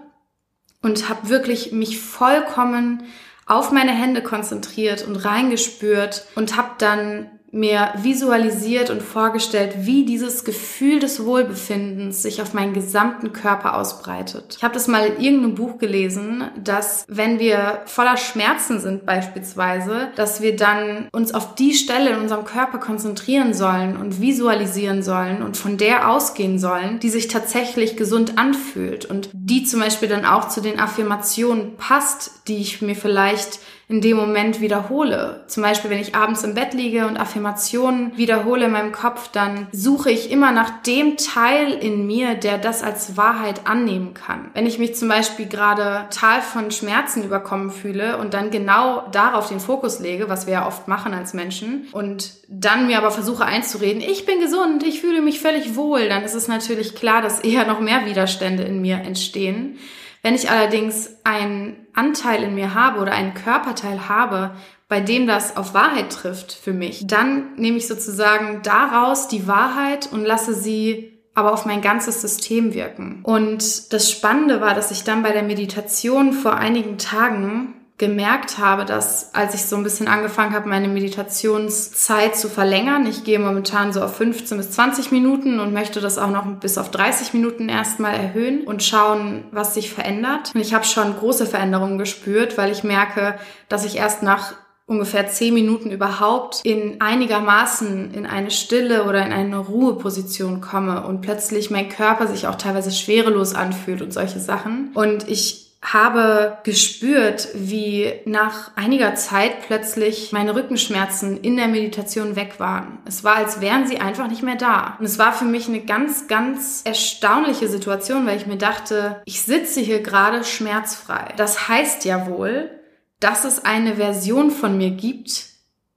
und 0.83 1.09
habe 1.09 1.29
wirklich 1.29 1.73
mich 1.73 1.99
vollkommen 1.99 3.05
auf 3.51 3.73
meine 3.73 3.91
Hände 3.91 4.23
konzentriert 4.23 5.05
und 5.07 5.17
reingespürt 5.17 6.27
und 6.37 6.57
habe 6.57 6.71
dann 6.79 7.40
mir 7.53 7.93
visualisiert 7.97 8.91
und 8.91 9.03
vorgestellt, 9.03 9.75
wie 9.81 10.05
dieses 10.05 10.45
Gefühl 10.45 11.01
des 11.01 11.25
Wohlbefindens 11.25 12.23
sich 12.23 12.41
auf 12.41 12.55
meinen 12.55 12.73
gesamten 12.73 13.33
Körper 13.33 13.77
ausbreitet. 13.77 14.57
Ich 14.59 14.63
habe 14.63 14.75
das 14.75 14.87
mal 14.87 15.07
in 15.07 15.21
irgendeinem 15.21 15.55
Buch 15.57 15.79
gelesen, 15.79 16.45
dass 16.63 17.05
wenn 17.09 17.39
wir 17.39 17.83
voller 17.87 18.17
Schmerzen 18.17 18.79
sind 18.79 19.05
beispielsweise, 19.05 20.09
dass 20.15 20.41
wir 20.41 20.55
dann 20.55 21.09
uns 21.13 21.35
auf 21.35 21.55
die 21.57 21.75
Stelle 21.75 22.11
in 22.11 22.21
unserem 22.21 22.45
Körper 22.45 22.79
konzentrieren 22.79 23.53
sollen 23.53 23.97
und 23.97 24.21
visualisieren 24.21 25.03
sollen 25.03 25.43
und 25.43 25.57
von 25.57 25.77
der 25.77 26.09
ausgehen 26.09 26.59
sollen, 26.59 27.01
die 27.01 27.11
sich 27.11 27.29
tatsächlich 27.29 27.97
gesund 27.97 28.39
anfühlt 28.39 29.07
und 29.07 29.31
die 29.33 29.65
zum 29.65 29.81
Beispiel 29.81 30.09
dann 30.09 30.25
auch 30.25 30.49
zu 30.49 30.61
den 30.61 30.79
Affirmationen 30.79 31.77
passt, 31.77 32.49
die 32.49 32.59
ich 32.59 32.81
mir 32.81 32.95
vielleicht 32.95 33.61
in 33.91 34.01
dem 34.01 34.17
Moment 34.17 34.61
wiederhole. 34.61 35.43
Zum 35.49 35.65
Beispiel, 35.65 35.91
wenn 35.91 35.99
ich 35.99 36.15
abends 36.15 36.45
im 36.45 36.55
Bett 36.55 36.75
liege 36.75 37.07
und 37.07 37.17
Affirmationen 37.17 38.17
wiederhole 38.17 38.67
in 38.67 38.73
meinem 38.73 38.93
Kopf, 38.93 39.29
dann 39.33 39.67
suche 39.73 40.11
ich 40.11 40.31
immer 40.31 40.53
nach 40.53 40.83
dem 40.85 41.17
Teil 41.17 41.73
in 41.73 42.07
mir, 42.07 42.35
der 42.35 42.59
das 42.59 42.85
als 42.85 43.17
Wahrheit 43.17 43.67
annehmen 43.67 44.15
kann. 44.15 44.51
Wenn 44.55 44.67
ich 44.67 44.79
mich 44.79 44.95
zum 44.95 45.09
Beispiel 45.09 45.47
gerade 45.47 46.07
total 46.11 46.41
von 46.41 46.71
Schmerzen 46.71 47.25
überkommen 47.25 47.71
fühle 47.71 48.19
und 48.19 48.33
dann 48.33 48.51
genau 48.51 49.09
darauf 49.11 49.49
den 49.49 49.61
Fokus 49.61 49.99
lege, 49.99 50.29
was 50.29 50.47
wir 50.47 50.55
ja 50.55 50.67
oft 50.67 50.87
machen 50.87 51.13
als 51.13 51.35
Menschen, 51.35 51.89
und 51.93 52.33
dann 52.49 52.87
mir 52.87 52.99
aber 52.99 53.11
versuche 53.11 53.45
einzureden, 53.45 54.01
ich 54.01 54.25
bin 54.25 54.41
gesund, 54.41 54.85
ich 54.85 55.01
fühle 55.01 55.21
mich 55.21 55.41
völlig 55.41 55.75
wohl, 55.75 56.09
dann 56.09 56.23
ist 56.23 56.35
es 56.35 56.47
natürlich 56.47 56.95
klar, 56.95 57.23
dass 57.23 57.41
eher 57.41 57.67
noch 57.67 57.81
mehr 57.81 58.07
Widerstände 58.07 58.63
in 58.63 58.81
mir 58.81 58.99
entstehen. 58.99 59.79
Wenn 60.23 60.35
ich 60.35 60.51
allerdings 60.51 61.17
einen 61.25 61.87
Anteil 62.01 62.43
in 62.43 62.55
mir 62.55 62.73
habe 62.73 63.01
oder 63.01 63.13
einen 63.13 63.35
Körperteil 63.35 64.09
habe, 64.09 64.53
bei 64.89 65.01
dem 65.01 65.27
das 65.27 65.59
auf 65.59 65.75
Wahrheit 65.75 66.11
trifft 66.11 66.53
für 66.53 66.73
mich, 66.73 67.07
dann 67.07 67.55
nehme 67.57 67.77
ich 67.77 67.87
sozusagen 67.87 68.63
daraus 68.63 69.29
die 69.29 69.47
Wahrheit 69.47 70.09
und 70.11 70.25
lasse 70.25 70.55
sie 70.55 71.19
aber 71.35 71.53
auf 71.53 71.67
mein 71.67 71.83
ganzes 71.83 72.23
System 72.23 72.73
wirken. 72.75 73.21
Und 73.23 73.93
das 73.93 74.11
Spannende 74.11 74.61
war, 74.61 74.75
dass 74.75 74.91
ich 74.91 75.05
dann 75.05 75.23
bei 75.23 75.33
der 75.33 75.43
Meditation 75.43 76.33
vor 76.33 76.55
einigen 76.55 76.99
Tagen 76.99 77.75
gemerkt 78.01 78.57
habe, 78.57 78.87
dass 78.87 79.35
als 79.35 79.55
ich 79.55 79.67
so 79.67 79.77
ein 79.77 79.83
bisschen 79.83 80.09
angefangen 80.09 80.55
habe, 80.55 80.67
meine 80.67 80.89
Meditationszeit 80.89 82.35
zu 82.35 82.49
verlängern, 82.49 83.07
ich 83.07 83.25
gehe 83.25 83.39
momentan 83.39 83.93
so 83.93 84.01
auf 84.03 84.17
15 84.17 84.57
bis 84.57 84.71
20 84.71 85.13
Minuten 85.13 85.61
und 85.61 85.75
möchte 85.75 86.01
das 86.01 86.17
auch 86.17 86.31
noch 86.31 86.47
bis 86.47 86.79
auf 86.79 86.91
30 86.91 87.35
Minuten 87.35 87.69
erstmal 87.69 88.15
erhöhen 88.15 88.63
und 88.63 88.83
schauen, 88.83 89.45
was 89.53 89.75
sich 89.75 89.93
verändert. 89.93 90.53
Und 90.55 90.63
ich 90.63 90.73
habe 90.73 90.87
schon 90.87 91.15
große 91.15 91.45
Veränderungen 91.45 91.99
gespürt, 91.99 92.57
weil 92.57 92.73
ich 92.73 92.85
merke, 92.85 93.39
dass 93.69 93.85
ich 93.85 93.97
erst 93.97 94.23
nach 94.23 94.55
ungefähr 94.87 95.29
10 95.29 95.53
Minuten 95.53 95.91
überhaupt 95.91 96.63
in 96.65 97.03
einigermaßen 97.03 98.15
in 98.15 98.25
eine 98.25 98.51
Stille 98.51 99.05
oder 99.05 99.25
in 99.27 99.33
eine 99.33 99.59
Ruheposition 99.59 100.63
komme 100.63 101.07
und 101.07 101.21
plötzlich 101.21 101.71
mein 101.71 101.91
Körper 101.91 102.27
sich 102.29 102.47
auch 102.47 102.57
teilweise 102.57 102.93
schwerelos 102.93 103.55
anfühlt 103.55 104.01
und 104.01 104.15
solche 104.15 104.41
Sachen. 104.41 104.91
Und 104.95 105.29
ich 105.29 105.70
habe 105.83 106.59
gespürt, 106.63 107.49
wie 107.55 108.13
nach 108.27 108.77
einiger 108.77 109.15
Zeit 109.15 109.63
plötzlich 109.67 110.31
meine 110.31 110.55
Rückenschmerzen 110.55 111.41
in 111.41 111.57
der 111.57 111.69
Meditation 111.69 112.37
weg 112.37 112.61
waren. 112.61 112.99
Es 113.07 113.25
war, 113.25 113.37
als 113.37 113.63
wären 113.63 113.87
sie 113.87 113.99
einfach 113.99 114.29
nicht 114.29 114.43
mehr 114.43 114.57
da. 114.57 114.97
Und 114.99 115.07
es 115.07 115.19
war 115.19 115.33
für 115.33 115.47
mich 115.47 115.69
eine 115.69 115.81
ganz, 115.81 116.29
ganz 116.29 116.83
erstaunliche 116.85 117.69
Situation, 117.69 118.27
weil 118.27 118.37
ich 118.37 118.47
mir 118.47 118.59
dachte, 118.59 119.23
ich 119.25 119.43
sitze 119.43 119.81
hier 119.81 120.03
gerade 120.03 120.45
schmerzfrei. 120.45 121.33
Das 121.37 121.69
heißt 121.69 122.05
ja 122.05 122.27
wohl, 122.27 122.71
dass 123.19 123.45
es 123.45 123.65
eine 123.65 123.97
Version 123.97 124.51
von 124.51 124.77
mir 124.77 124.91
gibt, 124.91 125.47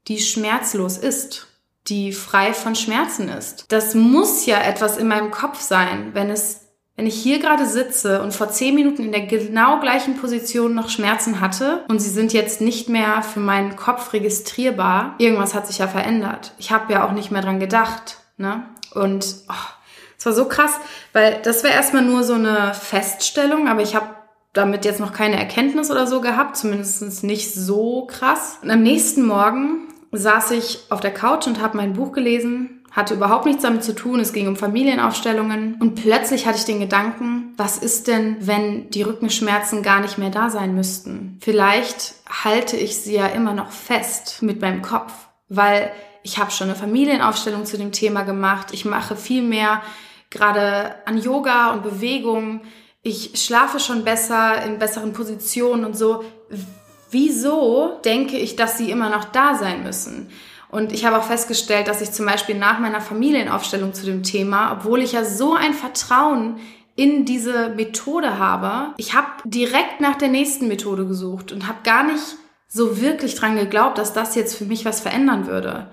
die 0.07 0.19
schmerzlos 0.19 0.97
ist 0.97 1.47
die 1.87 2.13
frei 2.13 2.53
von 2.53 2.75
Schmerzen 2.75 3.29
ist. 3.29 3.65
Das 3.69 3.93
muss 3.93 4.45
ja 4.45 4.61
etwas 4.61 4.97
in 4.97 5.07
meinem 5.07 5.31
Kopf 5.31 5.59
sein, 5.59 6.11
wenn 6.13 6.29
es 6.29 6.62
wenn 6.95 7.07
ich 7.07 7.15
hier 7.15 7.39
gerade 7.39 7.65
sitze 7.65 8.21
und 8.21 8.33
vor 8.33 8.49
zehn 8.49 8.75
Minuten 8.75 9.03
in 9.03 9.11
der 9.11 9.25
genau 9.25 9.79
gleichen 9.79 10.15
Position 10.15 10.75
noch 10.75 10.89
Schmerzen 10.89 11.39
hatte 11.39 11.83
und 11.87 11.99
sie 11.99 12.09
sind 12.09 12.33
jetzt 12.33 12.61
nicht 12.61 12.87
mehr 12.87 13.23
für 13.23 13.39
meinen 13.39 13.75
Kopf 13.75 14.13
registrierbar, 14.13 15.15
irgendwas 15.17 15.55
hat 15.55 15.65
sich 15.65 15.79
ja 15.79 15.87
verändert. 15.87 16.53
Ich 16.59 16.71
habe 16.71 16.93
ja 16.93 17.07
auch 17.07 17.11
nicht 17.11 17.31
mehr 17.31 17.41
dran 17.41 17.59
gedacht. 17.59 18.17
Ne? 18.37 18.63
Und 18.93 19.25
oh, 19.49 19.53
es 20.17 20.25
war 20.25 20.33
so 20.33 20.45
krass, 20.45 20.73
weil 21.13 21.39
das 21.43 21.63
war 21.63 21.71
erstmal 21.71 22.03
nur 22.03 22.23
so 22.23 22.33
eine 22.33 22.73
Feststellung, 22.75 23.67
aber 23.67 23.81
ich 23.81 23.95
habe 23.95 24.07
damit 24.53 24.85
jetzt 24.85 24.99
noch 24.99 25.13
keine 25.13 25.37
Erkenntnis 25.37 25.89
oder 25.89 26.05
so 26.05 26.21
gehabt, 26.21 26.57
zumindest 26.57 27.23
nicht 27.23 27.55
so 27.55 28.05
krass. 28.05 28.59
Und 28.61 28.69
am 28.69 28.83
nächsten 28.83 29.25
Morgen 29.25 29.87
saß 30.11 30.51
ich 30.51 30.79
auf 30.91 30.99
der 30.99 31.13
Couch 31.13 31.47
und 31.47 31.59
habe 31.59 31.75
mein 31.75 31.93
Buch 31.93 32.11
gelesen 32.11 32.82
hatte 32.93 33.15
überhaupt 33.15 33.45
nichts 33.45 33.63
damit 33.63 33.83
zu 33.83 33.95
tun. 33.95 34.19
Es 34.19 34.33
ging 34.33 34.47
um 34.47 34.55
Familienaufstellungen. 34.55 35.75
Und 35.79 35.95
plötzlich 35.95 36.45
hatte 36.45 36.59
ich 36.59 36.65
den 36.65 36.79
Gedanken, 36.79 37.53
was 37.57 37.79
ist 37.79 38.07
denn, 38.07 38.37
wenn 38.39 38.89
die 38.91 39.01
Rückenschmerzen 39.01 39.81
gar 39.81 39.99
nicht 39.99 40.19
mehr 40.19 40.29
da 40.29 40.51
sein 40.51 40.75
müssten? 40.75 41.39
Vielleicht 41.41 42.13
halte 42.29 42.77
ich 42.77 42.97
sie 42.97 43.15
ja 43.15 43.25
immer 43.25 43.53
noch 43.53 43.71
fest 43.71 44.43
mit 44.43 44.61
meinem 44.61 44.83
Kopf, 44.83 45.11
weil 45.49 45.91
ich 46.21 46.37
habe 46.37 46.51
schon 46.51 46.69
eine 46.69 46.77
Familienaufstellung 46.77 47.65
zu 47.65 47.77
dem 47.77 47.91
Thema 47.91 48.21
gemacht. 48.21 48.67
Ich 48.71 48.85
mache 48.85 49.15
viel 49.15 49.41
mehr 49.41 49.81
gerade 50.29 50.95
an 51.05 51.17
Yoga 51.17 51.71
und 51.71 51.81
Bewegung. 51.81 52.61
Ich 53.01 53.43
schlafe 53.43 53.79
schon 53.79 54.03
besser 54.03 54.63
in 54.63 54.77
besseren 54.77 55.13
Positionen 55.13 55.83
und 55.83 55.97
so. 55.97 56.23
Wieso 57.09 57.99
denke 58.05 58.37
ich, 58.37 58.55
dass 58.55 58.77
sie 58.77 58.91
immer 58.91 59.09
noch 59.09 59.25
da 59.25 59.55
sein 59.55 59.83
müssen? 59.83 60.29
Und 60.73 60.91
ich 60.91 61.05
habe 61.05 61.19
auch 61.19 61.23
festgestellt, 61.23 61.87
dass 61.87 62.01
ich 62.01 62.11
zum 62.11 62.25
Beispiel 62.25 62.57
nach 62.57 62.79
meiner 62.79 62.99
Familienaufstellung 62.99 63.93
zu 63.93 64.07
dem 64.07 64.23
Thema, 64.23 64.71
obwohl 64.71 65.03
ich 65.03 65.11
ja 65.11 65.23
so 65.23 65.53
ein 65.53 65.75
Vertrauen 65.75 66.55
in 66.95 67.25
diese 67.25 67.69
Methode 67.69 68.39
habe, 68.39 68.95
ich 68.97 69.13
habe 69.13 69.27
direkt 69.45 70.01
nach 70.01 70.15
der 70.15 70.29
nächsten 70.29 70.67
Methode 70.67 71.05
gesucht 71.05 71.51
und 71.51 71.67
habe 71.67 71.77
gar 71.83 72.03
nicht 72.03 72.23
so 72.67 72.99
wirklich 72.99 73.35
dran 73.35 73.55
geglaubt, 73.55 73.99
dass 73.99 74.13
das 74.13 74.33
jetzt 74.33 74.55
für 74.55 74.65
mich 74.65 74.83
was 74.83 74.99
verändern 74.99 75.45
würde. 75.45 75.91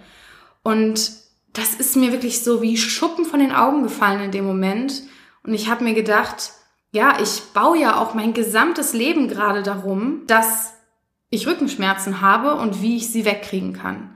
Und 0.63 1.13
das 1.53 1.75
ist 1.75 1.97
mir 1.97 2.11
wirklich 2.11 2.43
so 2.43 2.63
wie 2.63 2.79
Schuppen 2.79 3.27
von 3.27 3.41
den 3.41 3.53
Augen 3.53 3.83
gefallen 3.83 4.23
in 4.23 4.33
dem 4.33 4.47
Moment. 4.47 5.03
Und 5.43 5.53
ich 5.53 5.69
habe 5.69 5.85
mir 5.85 5.93
gedacht, 5.93 6.53
ja, 6.91 7.21
ich 7.21 7.43
baue 7.53 7.79
ja 7.79 8.01
auch 8.01 8.15
mein 8.15 8.33
gesamtes 8.33 8.95
Leben 8.95 9.29
gerade 9.29 9.63
darum, 9.63 10.23
dass 10.27 10.73
ich 11.29 11.47
Rückenschmerzen 11.47 12.23
habe 12.23 12.55
und 12.55 12.81
wie 12.81 12.97
ich 12.97 13.13
sie 13.13 13.27
wegkriegen 13.27 13.75
kann. 13.75 14.15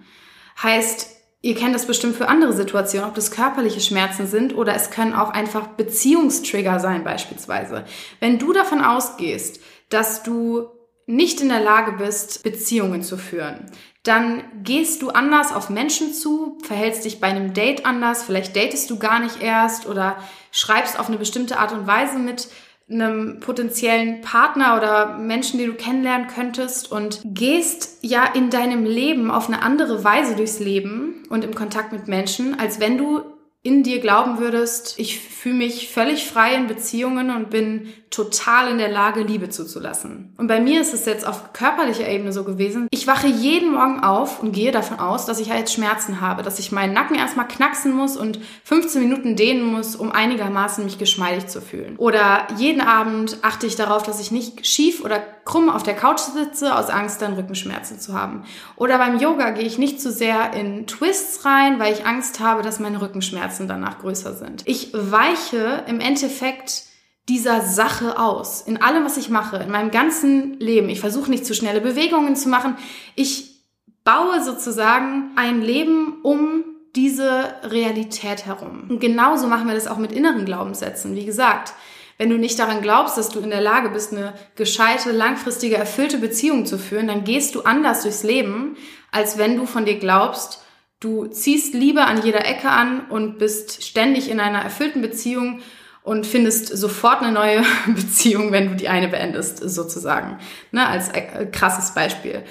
Heißt, 0.63 1.11
ihr 1.43 1.55
kennt 1.55 1.75
das 1.75 1.87
bestimmt 1.87 2.17
für 2.17 2.29
andere 2.29 2.53
Situationen, 2.53 3.09
ob 3.09 3.15
das 3.15 3.31
körperliche 3.31 3.81
Schmerzen 3.81 4.27
sind 4.27 4.57
oder 4.57 4.75
es 4.75 4.91
können 4.91 5.15
auch 5.15 5.31
einfach 5.31 5.69
Beziehungstrigger 5.69 6.81
sein 6.81 7.05
beispielsweise. 7.05 7.85
Wenn 8.21 8.39
du 8.39 8.53
davon 8.53 8.83
ausgehst, 8.83 9.61
dass 9.91 10.23
du 10.23 10.69
nicht 11.07 11.41
in 11.41 11.51
der 11.51 11.61
Lage 11.61 11.93
bist, 11.93 12.43
Beziehungen 12.43 13.03
zu 13.03 13.19
führen, 13.19 13.67
dann 14.05 14.45
gehst 14.63 15.03
du 15.03 15.11
anders 15.11 15.53
auf 15.53 15.71
Menschen 15.71 16.13
zu, 16.13 16.59
verhältst 16.63 17.05
dich 17.05 17.21
bei 17.21 17.27
einem 17.27 17.55
Date 17.55 17.85
anders, 17.87 18.23
vielleicht 18.23 18.55
datest 18.55 18.91
du 18.91 18.99
gar 18.99 19.19
nicht 19.19 19.43
erst 19.43 19.87
oder 19.87 20.17
schreibst 20.51 20.99
auf 20.99 21.09
eine 21.09 21.19
bestimmte 21.19 21.59
Art 21.59 21.73
und 21.73 21.87
Weise 21.87 22.19
mit 22.19 22.49
einem 22.91 23.41
potenziellen 23.41 24.21
Partner 24.21 24.77
oder 24.77 25.19
Menschen, 25.19 25.59
die 25.59 25.67
du 25.67 25.75
kennenlernen 25.75 26.29
könntest 26.29 26.93
und 26.93 27.23
gehst 27.25 27.99
ja 28.03 28.27
in 28.27 28.51
deinem 28.51 28.85
Leben 28.85 29.31
auf 29.31 29.49
eine 29.49 29.63
andere 29.63 30.05
Weise 30.05 30.37
durchs 30.37 30.61
Leben 30.61 31.23
und 31.31 31.45
im 31.45 31.55
Kontakt 31.55 31.93
mit 31.93 32.09
Menschen, 32.09 32.59
als 32.59 32.81
wenn 32.81 32.99
du 32.99 33.23
in 33.65 33.83
dir 33.83 33.99
glauben 33.99 34.39
würdest, 34.39 34.99
ich 34.99 35.19
fühle 35.19 35.55
mich 35.55 35.89
völlig 35.89 36.29
frei 36.29 36.55
in 36.55 36.67
Beziehungen 36.67 37.31
und 37.31 37.49
bin 37.49 37.89
total 38.11 38.71
in 38.71 38.77
der 38.77 38.91
Lage, 38.91 39.23
Liebe 39.23 39.49
zuzulassen. 39.49 40.35
Und 40.37 40.49
bei 40.49 40.61
mir 40.61 40.83
ist 40.83 40.93
es 40.93 41.07
jetzt 41.07 41.27
auf 41.27 41.55
körperlicher 41.55 42.07
Ebene 42.07 42.31
so 42.35 42.45
gewesen. 42.45 42.89
Ich 42.91 43.07
wache 43.07 43.27
jeden 43.27 43.73
Morgen 43.73 44.01
auf 44.01 44.43
und 44.43 44.53
gehe 44.53 44.71
davon 44.71 44.99
aus, 44.99 45.25
dass 45.25 45.41
ich 45.41 45.51
halt 45.51 45.71
Schmerzen 45.71 46.21
habe, 46.21 46.43
dass 46.43 46.59
ich 46.59 46.73
meinen 46.73 46.93
Nacken 46.93 47.17
erstmal 47.17 47.49
knacksen 47.49 47.93
muss 47.93 48.19
und 48.19 48.39
15 48.65 49.03
Minuten 49.03 49.35
dehnen 49.35 49.65
muss, 49.65 49.97
um 49.97 50.13
einigermaßen 50.13 50.85
mich 50.85 50.99
geschmeidig 50.99 51.47
zu 51.47 51.63
fühlen. 51.63 51.97
Oder 51.97 52.47
jeden 52.59 52.83
Abend 52.83 53.39
achte 53.41 53.67
ich 53.67 53.77
darauf, 53.77 54.03
dass 54.03 54.21
ich 54.21 54.31
nicht 54.31 54.67
schief 54.67 55.03
oder 55.03 55.21
krumm 55.45 55.69
auf 55.69 55.83
der 55.83 55.95
Couch 55.95 56.21
sitze, 56.21 56.75
aus 56.77 56.91
Angst 56.91 57.21
dann 57.23 57.35
Rückenschmerzen 57.35 58.01
zu 58.01 58.15
haben. 58.15 58.45
Oder 58.77 58.99
beim 58.99 59.19
Yoga 59.19 59.51
gehe 59.51 59.65
ich 59.65 59.79
nicht 59.79 60.01
zu 60.01 60.11
sehr 60.11 60.53
in 60.55 60.87
Twists 60.87 61.45
rein, 61.45 61.79
weil 61.79 61.93
ich 61.93 62.07
Angst 62.07 62.41
habe, 62.41 62.63
dass 62.63 62.81
meine 62.81 63.01
Rückenschmerzen 63.01 63.69
danach 63.69 63.99
größer 63.99 64.35
sind. 64.35 64.63
Ich 64.67 64.93
weiche 64.93 65.85
im 65.87 66.01
Endeffekt 66.01 66.85
dieser 67.29 67.63
Sache 67.63 68.19
aus. 68.19 68.61
In 68.63 68.83
allem, 68.83 69.05
was 69.05 69.17
ich 69.17 69.31
mache, 69.31 69.57
in 69.57 69.71
meinem 69.71 69.91
ganzen 69.91 70.59
Leben. 70.61 70.89
Ich 70.89 71.01
versuche 71.01 71.31
nicht 71.31 71.47
zu 71.47 71.55
schnelle 71.55 71.81
Bewegungen 71.81 72.37
zu 72.37 72.49
machen. 72.49 72.77
Ich 73.15 73.63
baue 74.05 74.43
sozusagen 74.43 75.31
ein 75.37 75.63
Leben 75.63 76.21
um 76.23 76.65
diese 76.95 77.55
Realität 77.65 78.47
herum. 78.47 78.85
Und 78.89 79.01
genauso 79.01 79.49
machen 79.49 79.67
wir 79.67 79.75
das 79.75 79.87
auch 79.87 79.97
mit 79.97 80.13
inneren 80.13 80.45
Glaubenssätzen. 80.45 81.17
Wie 81.17 81.25
gesagt, 81.25 81.75
wenn 82.19 82.31
du 82.31 82.37
nicht 82.37 82.59
daran 82.59 82.83
glaubst, 82.83 83.19
dass 83.19 83.29
du 83.29 83.41
in 83.41 83.51
der 83.51 83.61
Lage 83.61 83.91
bist, 83.91 84.13
eine 84.13 84.35
gescheite, 84.57 85.13
langfristige, 85.13 85.77
erfüllte 85.77 86.19
Beziehung 86.19 86.67
zu 86.67 86.79
führen, 86.79 87.09
dann 87.09 87.25
gehst 87.25 87.55
du 87.55 87.63
anders 87.63 88.03
durchs 88.03 88.23
Leben, 88.23 88.77
als 89.11 89.39
wenn 89.39 89.57
du 89.57 89.67
von 89.67 89.85
dir 89.85 89.99
glaubst, 89.99 90.63
du 91.01 91.27
ziehst 91.27 91.75
Liebe 91.75 92.05
an 92.05 92.23
jeder 92.23 92.47
Ecke 92.47 92.71
an 92.71 93.07
und 93.11 93.39
bist 93.39 93.85
ständig 93.85 94.31
in 94.31 94.41
einer 94.41 94.61
erfüllten 94.61 95.03
Beziehung 95.03 95.61
und 96.03 96.27
findest 96.27 96.69
sofort 96.69 97.23
eine 97.23 97.33
neue 97.33 97.63
Beziehung, 97.87 98.53
wenn 98.53 98.69
du 98.69 98.77
die 98.77 98.89
eine 98.89 99.09
beendest, 99.09 99.59
sozusagen. 99.59 100.39
Ne, 100.71 100.87
als 100.87 101.09
äh, 101.09 101.47
krasses 101.51 101.95
Beispiel. 101.95 102.45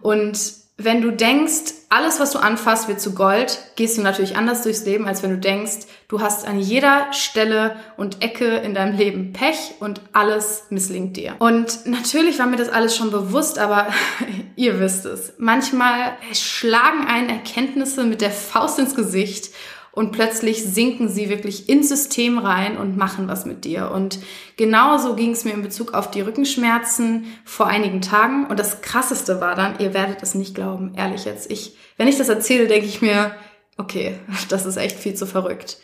Und 0.00 0.38
wenn 0.80 1.02
du 1.02 1.10
denkst, 1.10 1.74
alles, 1.88 2.20
was 2.20 2.30
du 2.30 2.38
anfasst, 2.38 2.86
wird 2.86 3.00
zu 3.00 3.12
Gold, 3.12 3.58
gehst 3.74 3.98
du 3.98 4.02
natürlich 4.02 4.36
anders 4.36 4.62
durchs 4.62 4.84
Leben, 4.84 5.08
als 5.08 5.24
wenn 5.24 5.30
du 5.30 5.38
denkst, 5.38 5.86
du 6.06 6.20
hast 6.20 6.46
an 6.46 6.60
jeder 6.60 7.12
Stelle 7.12 7.74
und 7.96 8.22
Ecke 8.22 8.58
in 8.58 8.74
deinem 8.74 8.96
Leben 8.96 9.32
Pech 9.32 9.74
und 9.80 10.00
alles 10.12 10.66
misslingt 10.70 11.16
dir. 11.16 11.34
Und 11.40 11.84
natürlich 11.86 12.38
war 12.38 12.46
mir 12.46 12.58
das 12.58 12.68
alles 12.68 12.96
schon 12.96 13.10
bewusst, 13.10 13.58
aber 13.58 13.88
ihr 14.56 14.78
wisst 14.78 15.04
es. 15.04 15.32
Manchmal 15.38 16.12
schlagen 16.32 17.08
einen 17.08 17.28
Erkenntnisse 17.28 18.04
mit 18.04 18.20
der 18.20 18.30
Faust 18.30 18.78
ins 18.78 18.94
Gesicht 18.94 19.50
und 19.92 20.12
plötzlich 20.12 20.62
sinken 20.64 21.08
sie 21.08 21.28
wirklich 21.28 21.68
ins 21.68 21.88
System 21.88 22.38
rein 22.38 22.76
und 22.76 22.96
machen 22.96 23.28
was 23.28 23.46
mit 23.46 23.64
dir. 23.64 23.90
Und 23.90 24.18
genauso 24.56 25.14
ging 25.16 25.32
es 25.32 25.44
mir 25.44 25.54
in 25.54 25.62
Bezug 25.62 25.94
auf 25.94 26.10
die 26.10 26.20
Rückenschmerzen 26.20 27.26
vor 27.44 27.66
einigen 27.66 28.00
Tagen. 28.00 28.46
Und 28.46 28.58
das 28.58 28.80
Krasseste 28.80 29.40
war 29.40 29.54
dann, 29.54 29.78
ihr 29.80 29.94
werdet 29.94 30.22
es 30.22 30.34
nicht 30.34 30.54
glauben, 30.54 30.92
ehrlich 30.94 31.24
jetzt. 31.24 31.50
Ich, 31.50 31.76
wenn 31.96 32.08
ich 32.08 32.18
das 32.18 32.28
erzähle, 32.28 32.68
denke 32.68 32.86
ich 32.86 33.02
mir, 33.02 33.34
okay, 33.76 34.18
das 34.48 34.66
ist 34.66 34.76
echt 34.76 34.98
viel 34.98 35.14
zu 35.14 35.26
verrückt. 35.26 35.78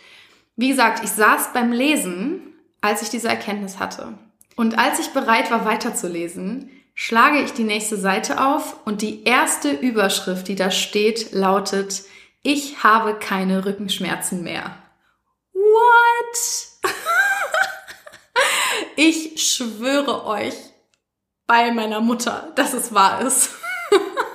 Wie 0.57 0.68
gesagt, 0.68 1.02
ich 1.02 1.11
saß 1.11 1.52
beim 1.52 1.72
Lesen, 1.72 2.40
als 2.81 3.02
ich 3.02 3.09
diese 3.09 3.29
Erkenntnis 3.29 3.81
hatte. 3.81 4.14
Und 4.57 4.79
als 4.79 5.00
ich 5.00 5.09
bereit 5.09 5.50
war, 5.50 5.64
weiterzulesen, 5.64 6.70
schlage 6.94 7.40
ich 7.40 7.52
die 7.52 7.64
nächste 7.64 7.96
Seite 7.96 8.44
auf 8.44 8.76
und 8.85 9.02
die 9.02 9.24
erste 9.24 9.70
Überschrift, 9.70 10.46
die 10.46 10.55
da 10.55 10.70
steht, 10.70 11.33
lautet, 11.33 12.05
ich 12.44 12.85
habe 12.85 13.14
keine 13.18 13.64
Rückenschmerzen 13.64 14.42
mehr. 14.42 14.76
What? 15.54 16.92
ich 18.96 19.42
schwöre 19.42 20.26
euch 20.26 20.54
bei 21.46 21.72
meiner 21.72 22.00
Mutter, 22.00 22.52
dass 22.54 22.74
es 22.74 22.92
wahr 22.92 23.22
ist. 23.22 23.50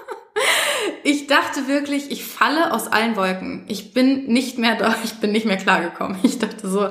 ich 1.03 1.27
dachte 1.27 1.67
wirklich, 1.67 2.09
ich 2.09 2.25
falle 2.25 2.73
aus 2.73 2.87
allen 2.87 3.15
Wolken. 3.15 3.65
Ich 3.67 3.93
bin 3.93 4.25
nicht 4.25 4.57
mehr 4.57 4.75
da, 4.75 4.95
ich 5.03 5.19
bin 5.19 5.31
nicht 5.31 5.45
mehr 5.45 5.57
klargekommen. 5.57 6.17
Ich 6.23 6.39
dachte 6.39 6.67
so, 6.67 6.89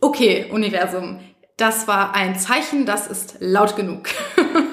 okay, 0.00 0.48
Universum, 0.50 1.20
das 1.58 1.86
war 1.86 2.14
ein 2.14 2.38
Zeichen, 2.38 2.86
das 2.86 3.08
ist 3.08 3.36
laut 3.40 3.76
genug. 3.76 4.08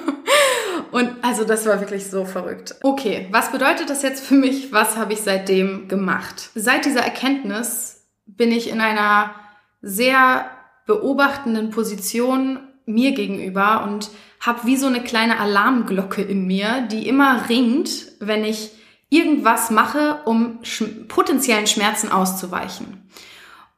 Und 0.92 1.10
also 1.22 1.44
das 1.44 1.64
war 1.66 1.80
wirklich 1.80 2.10
so 2.10 2.26
verrückt. 2.26 2.76
Okay, 2.82 3.26
was 3.30 3.50
bedeutet 3.50 3.88
das 3.88 4.02
jetzt 4.02 4.24
für 4.24 4.34
mich? 4.34 4.72
Was 4.72 4.96
habe 4.96 5.14
ich 5.14 5.22
seitdem 5.22 5.88
gemacht? 5.88 6.50
Seit 6.54 6.84
dieser 6.84 7.00
Erkenntnis 7.00 8.04
bin 8.26 8.52
ich 8.52 8.68
in 8.68 8.80
einer 8.80 9.34
sehr 9.80 10.50
beobachtenden 10.86 11.70
Position 11.70 12.60
mir 12.84 13.12
gegenüber 13.12 13.84
und 13.84 14.10
habe 14.40 14.66
wie 14.66 14.76
so 14.76 14.86
eine 14.86 15.02
kleine 15.02 15.40
Alarmglocke 15.40 16.20
in 16.20 16.46
mir, 16.46 16.82
die 16.82 17.08
immer 17.08 17.48
ringt, 17.48 18.12
wenn 18.20 18.44
ich 18.44 18.72
irgendwas 19.08 19.70
mache, 19.70 20.20
um 20.26 20.58
sch 20.62 20.84
potenziellen 21.08 21.66
Schmerzen 21.66 22.12
auszuweichen. 22.12 23.08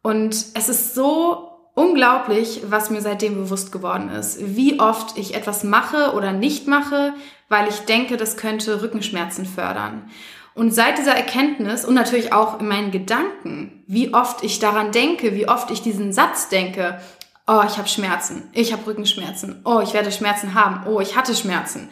Und 0.03 0.35
es 0.55 0.69
ist 0.69 0.95
so 0.95 1.54
unglaublich, 1.75 2.63
was 2.69 2.91
mir 2.91 3.01
seitdem 3.01 3.35
bewusst 3.35 3.73
geworden 3.73 4.09
ist. 4.09 4.39
Wie 4.57 4.81
oft 4.81 5.19
ich 5.19 5.35
etwas 5.35 5.65
mache 5.65 6.13
oder 6.13 6.33
nicht 6.33 6.67
mache, 6.67 7.15
weil 7.49 7.69
ich 7.69 7.81
denke, 7.81 8.17
das 8.17 8.37
könnte 8.37 8.83
Rückenschmerzen 8.83 9.45
fördern. 9.45 10.11
Und 10.55 10.73
seit 10.73 10.99
dieser 10.99 11.17
Erkenntnis 11.17 11.85
und 11.85 11.95
natürlich 11.95 12.33
auch 12.33 12.61
in 12.61 12.69
meinen 12.69 12.93
Gedanken, 12.93 13.83
wie 13.89 14.15
oft 14.15 14.45
ich 14.45 14.61
daran 14.61 14.93
denke, 14.93 15.35
wie 15.35 15.49
oft 15.49 15.71
ich 15.73 15.83
diesen 15.83 16.13
Satz 16.13 16.49
denke, 16.49 17.01
oh, 17.49 17.63
ich 17.67 17.77
habe 17.77 17.89
Schmerzen, 17.89 18.49
ich 18.53 18.73
habe 18.73 18.87
Rückenschmerzen, 18.87 19.61
oh, 19.65 19.81
ich 19.83 19.95
werde 19.95 20.13
Schmerzen 20.13 20.55
haben, 20.55 20.87
oh, 20.87 21.01
ich 21.01 21.17
hatte 21.17 21.35
Schmerzen. 21.35 21.89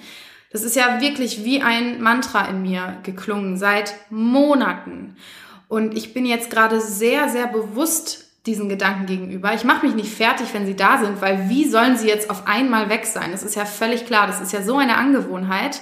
Das 0.53 0.63
ist 0.63 0.77
ja 0.77 1.01
wirklich 1.01 1.45
wie 1.45 1.61
ein 1.61 2.01
Mantra 2.01 2.47
in 2.47 2.63
mir 2.63 2.99
geklungen 3.03 3.57
seit 3.57 3.95
Monaten. 4.11 5.17
Und 5.67 5.97
ich 5.97 6.15
bin 6.15 6.27
jetzt 6.27 6.51
gerade 6.51 6.81
sehr, 6.81 7.31
sehr 7.31 7.47
bewusst 7.47 8.32
diesen 8.47 8.69
Gedanken 8.69 9.07
gegenüber. 9.07 9.55
Ich 9.55 9.65
mache 9.65 9.87
mich 9.87 9.95
nicht 9.95 10.13
fertig, 10.13 10.49
wenn 10.53 10.67
sie 10.67 10.75
da 10.75 10.99
sind, 10.99 11.21
weil 11.21 11.49
wie 11.49 11.69
sollen 11.69 11.97
sie 11.97 12.09
jetzt 12.09 12.29
auf 12.29 12.47
einmal 12.47 12.89
weg 12.89 13.07
sein? 13.07 13.31
Das 13.31 13.43
ist 13.43 13.55
ja 13.55 13.65
völlig 13.65 14.07
klar, 14.07 14.27
das 14.27 14.41
ist 14.41 14.53
ja 14.53 14.63
so 14.63 14.79
eine 14.79 14.97
Angewohnheit. 14.97 15.81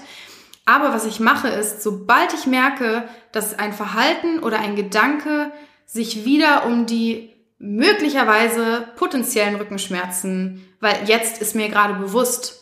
Aber 0.66 0.92
was 0.92 1.06
ich 1.06 1.20
mache 1.20 1.48
ist, 1.48 1.82
sobald 1.82 2.34
ich 2.34 2.46
merke, 2.46 3.08
dass 3.32 3.58
ein 3.58 3.72
Verhalten 3.72 4.40
oder 4.40 4.58
ein 4.58 4.76
Gedanke 4.76 5.50
sich 5.86 6.24
wieder 6.24 6.66
um 6.66 6.86
die 6.86 7.30
möglicherweise 7.58 8.88
potenziellen 8.96 9.56
Rückenschmerzen, 9.56 10.64
weil 10.80 10.96
jetzt 11.06 11.40
ist 11.40 11.54
mir 11.54 11.68
gerade 11.68 11.94
bewusst, 11.94 12.60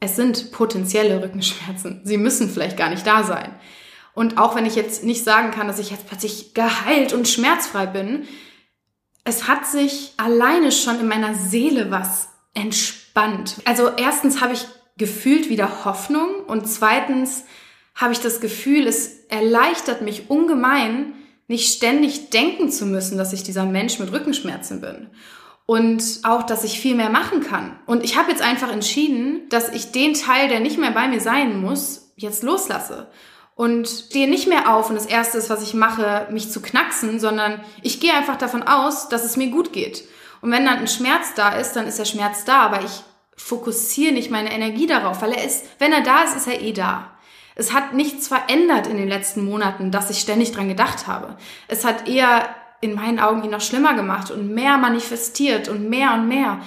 es 0.00 0.14
sind 0.14 0.52
potenzielle 0.52 1.22
Rückenschmerzen. 1.22 2.02
Sie 2.04 2.18
müssen 2.18 2.48
vielleicht 2.48 2.76
gar 2.76 2.90
nicht 2.90 3.06
da 3.06 3.24
sein. 3.24 3.50
Und 4.14 4.38
auch 4.38 4.54
wenn 4.54 4.66
ich 4.66 4.74
jetzt 4.74 5.04
nicht 5.04 5.24
sagen 5.24 5.50
kann, 5.50 5.68
dass 5.68 5.78
ich 5.78 5.90
jetzt 5.90 6.06
plötzlich 6.06 6.54
geheilt 6.54 7.12
und 7.12 7.28
schmerzfrei 7.28 7.86
bin, 7.86 8.26
es 9.24 9.46
hat 9.46 9.66
sich 9.66 10.12
alleine 10.16 10.72
schon 10.72 11.00
in 11.00 11.08
meiner 11.08 11.34
Seele 11.34 11.90
was 11.90 12.28
entspannt. 12.54 13.56
Also 13.64 13.90
erstens 13.96 14.40
habe 14.40 14.54
ich 14.54 14.66
gefühlt 14.96 15.48
wieder 15.48 15.84
Hoffnung 15.84 16.44
und 16.46 16.66
zweitens 16.66 17.44
habe 17.94 18.12
ich 18.12 18.20
das 18.20 18.40
Gefühl, 18.40 18.86
es 18.86 19.24
erleichtert 19.28 20.02
mich 20.02 20.30
ungemein, 20.30 21.14
nicht 21.46 21.74
ständig 21.74 22.30
denken 22.30 22.70
zu 22.70 22.86
müssen, 22.86 23.18
dass 23.18 23.32
ich 23.32 23.42
dieser 23.42 23.64
Mensch 23.64 23.98
mit 23.98 24.12
Rückenschmerzen 24.12 24.80
bin. 24.80 25.08
Und 25.66 26.20
auch, 26.22 26.44
dass 26.44 26.64
ich 26.64 26.80
viel 26.80 26.94
mehr 26.94 27.10
machen 27.10 27.40
kann. 27.40 27.78
Und 27.86 28.02
ich 28.02 28.16
habe 28.16 28.30
jetzt 28.30 28.42
einfach 28.42 28.72
entschieden, 28.72 29.48
dass 29.50 29.68
ich 29.68 29.92
den 29.92 30.14
Teil, 30.14 30.48
der 30.48 30.60
nicht 30.60 30.78
mehr 30.78 30.92
bei 30.92 31.08
mir 31.08 31.20
sein 31.20 31.60
muss, 31.60 32.12
jetzt 32.16 32.42
loslasse 32.42 33.08
und 33.58 33.88
stehe 33.88 34.30
nicht 34.30 34.46
mehr 34.46 34.72
auf 34.72 34.88
und 34.88 34.94
das 34.94 35.06
Erste 35.06 35.36
ist, 35.36 35.50
was 35.50 35.64
ich 35.64 35.74
mache, 35.74 36.28
mich 36.30 36.48
zu 36.48 36.62
knacksen, 36.62 37.18
sondern 37.18 37.60
ich 37.82 37.98
gehe 37.98 38.14
einfach 38.14 38.36
davon 38.36 38.62
aus, 38.62 39.08
dass 39.08 39.24
es 39.24 39.36
mir 39.36 39.50
gut 39.50 39.72
geht. 39.72 40.04
Und 40.40 40.52
wenn 40.52 40.64
dann 40.64 40.78
ein 40.78 40.86
Schmerz 40.86 41.34
da 41.34 41.48
ist, 41.48 41.72
dann 41.72 41.88
ist 41.88 41.98
der 41.98 42.04
Schmerz 42.04 42.44
da, 42.44 42.60
aber 42.60 42.84
ich 42.84 43.02
fokussiere 43.36 44.12
nicht 44.12 44.30
meine 44.30 44.52
Energie 44.52 44.86
darauf, 44.86 45.22
weil 45.22 45.32
er 45.32 45.44
ist, 45.44 45.64
wenn 45.80 45.92
er 45.92 46.02
da 46.02 46.22
ist, 46.22 46.36
ist 46.36 46.46
er 46.46 46.60
eh 46.60 46.72
da. 46.72 47.10
Es 47.56 47.72
hat 47.72 47.94
nichts 47.94 48.28
verändert 48.28 48.86
in 48.86 48.96
den 48.96 49.08
letzten 49.08 49.44
Monaten, 49.44 49.90
dass 49.90 50.08
ich 50.08 50.20
ständig 50.20 50.52
dran 50.52 50.68
gedacht 50.68 51.08
habe. 51.08 51.36
Es 51.66 51.84
hat 51.84 52.06
eher 52.06 52.48
in 52.80 52.94
meinen 52.94 53.18
Augen 53.18 53.42
ihn 53.42 53.50
noch 53.50 53.60
schlimmer 53.60 53.94
gemacht 53.94 54.30
und 54.30 54.54
mehr 54.54 54.78
manifestiert 54.78 55.66
und 55.66 55.90
mehr 55.90 56.14
und 56.14 56.28
mehr. 56.28 56.60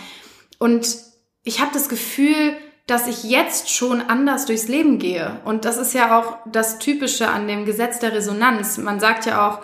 Und 0.60 0.98
ich 1.44 1.62
habe 1.62 1.72
das 1.72 1.88
Gefühl, 1.88 2.58
dass 2.92 3.08
ich 3.08 3.24
jetzt 3.24 3.70
schon 3.70 4.02
anders 4.02 4.46
durchs 4.46 4.68
Leben 4.68 5.00
gehe. 5.00 5.40
Und 5.46 5.64
das 5.64 5.78
ist 5.78 5.94
ja 5.94 6.20
auch 6.20 6.38
das 6.46 6.78
Typische 6.78 7.30
an 7.30 7.48
dem 7.48 7.64
Gesetz 7.64 8.00
der 8.00 8.12
Resonanz. 8.12 8.78
Man 8.78 9.00
sagt 9.00 9.26
ja 9.26 9.48
auch, 9.48 9.60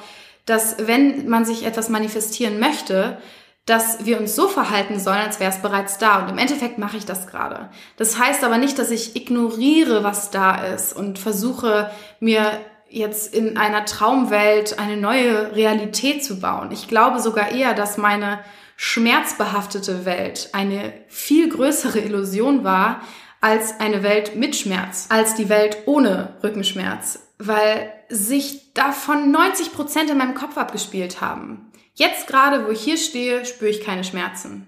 dass 0.46 0.88
wenn 0.88 1.28
man 1.28 1.44
sich 1.44 1.66
etwas 1.66 1.90
manifestieren 1.90 2.58
möchte, 2.58 3.18
dass 3.66 4.06
wir 4.06 4.18
uns 4.18 4.34
so 4.34 4.48
verhalten 4.48 4.98
sollen, 4.98 5.18
als 5.18 5.42
wäre 5.42 5.52
es 5.52 5.62
bereits 5.62 5.98
da. 5.98 6.24
Und 6.24 6.30
im 6.30 6.38
Endeffekt 6.38 6.78
mache 6.78 6.96
ich 6.96 7.06
das 7.06 7.28
gerade. 7.28 7.70
Das 7.98 8.18
heißt 8.18 8.46
aber 8.46 8.58
nicht, 8.58 8.80
dass 8.80 8.92
ich 8.92 9.18
ignoriere, 9.18 10.06
was 10.06 10.32
da 10.32 10.64
ist 10.64 10.94
und 10.94 11.20
versuche 11.20 11.92
mir 12.22 12.50
jetzt 12.88 13.36
in 13.36 13.58
einer 13.58 13.84
Traumwelt 13.84 14.80
eine 14.80 14.96
neue 14.96 15.54
Realität 15.54 16.24
zu 16.24 16.40
bauen. 16.40 16.72
Ich 16.72 16.88
glaube 16.88 17.20
sogar 17.20 17.52
eher, 17.52 17.74
dass 17.74 17.98
meine 17.98 18.40
schmerzbehaftete 18.78 20.06
Welt 20.06 20.50
eine 20.54 20.94
viel 21.10 21.50
größere 21.50 22.00
Illusion 22.00 22.64
war 22.64 23.02
als 23.42 23.80
eine 23.80 24.04
Welt 24.04 24.36
mit 24.36 24.56
Schmerz, 24.56 25.08
als 25.10 25.36
die 25.36 25.50
Welt 25.50 25.80
ohne 25.86 26.38
Rückenschmerz, 26.44 27.20
weil 27.40 27.92
sich 28.10 28.74
davon 28.74 29.32
90 29.32 29.74
Prozent 29.74 30.10
in 30.10 30.18
meinem 30.18 30.36
Kopf 30.36 30.58
abgespielt 30.58 31.22
haben. 31.22 31.72
Jetzt 31.94 32.28
gerade, 32.28 32.66
wo 32.66 32.72
ich 32.72 32.82
hier 32.82 32.98
stehe, 32.98 33.46
spüre 33.46 33.72
ich 33.72 33.84
keine 33.84 34.04
Schmerzen. 34.04 34.68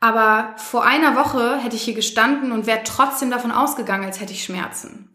Aber 0.00 0.54
vor 0.56 0.84
einer 0.84 1.14
Woche 1.16 1.58
hätte 1.58 1.76
ich 1.76 1.82
hier 1.82 1.94
gestanden 1.94 2.52
und 2.52 2.66
wäre 2.66 2.82
trotzdem 2.84 3.30
davon 3.30 3.52
ausgegangen, 3.52 4.04
als 4.04 4.20
hätte 4.20 4.32
ich 4.32 4.44
Schmerzen. 4.44 5.10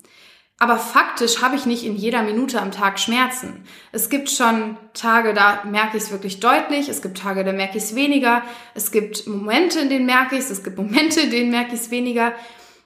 Aber 0.62 0.78
faktisch 0.78 1.42
habe 1.42 1.56
ich 1.56 1.66
nicht 1.66 1.86
in 1.86 1.96
jeder 1.96 2.22
Minute 2.22 2.62
am 2.62 2.72
Tag 2.72 3.00
Schmerzen. 3.00 3.64
Es 3.94 4.10
gibt 4.10 4.30
schon 4.30 4.78
Tage, 4.94 5.34
da 5.34 5.64
merke 5.64 5.96
ich 5.96 6.04
es 6.04 6.12
wirklich 6.12 6.42
deutlich. 6.42 6.90
Es 6.90 7.02
gibt 7.02 7.18
Tage, 7.18 7.46
da 7.46 7.54
merke 7.54 7.78
ich 7.78 7.86
es 7.86 7.96
weniger. 7.96 8.44
Es 8.74 8.92
gibt 8.92 9.26
Momente, 9.26 9.80
in 9.80 9.90
denen 9.90 10.06
merke 10.06 10.36
ich 10.36 10.42
es. 10.42 10.50
Es 10.50 10.64
gibt 10.64 10.78
Momente, 10.78 11.22
in 11.24 11.32
denen 11.32 11.50
merke 11.50 11.76
ich 11.76 11.82
es 11.82 11.92
weniger. 11.92 12.34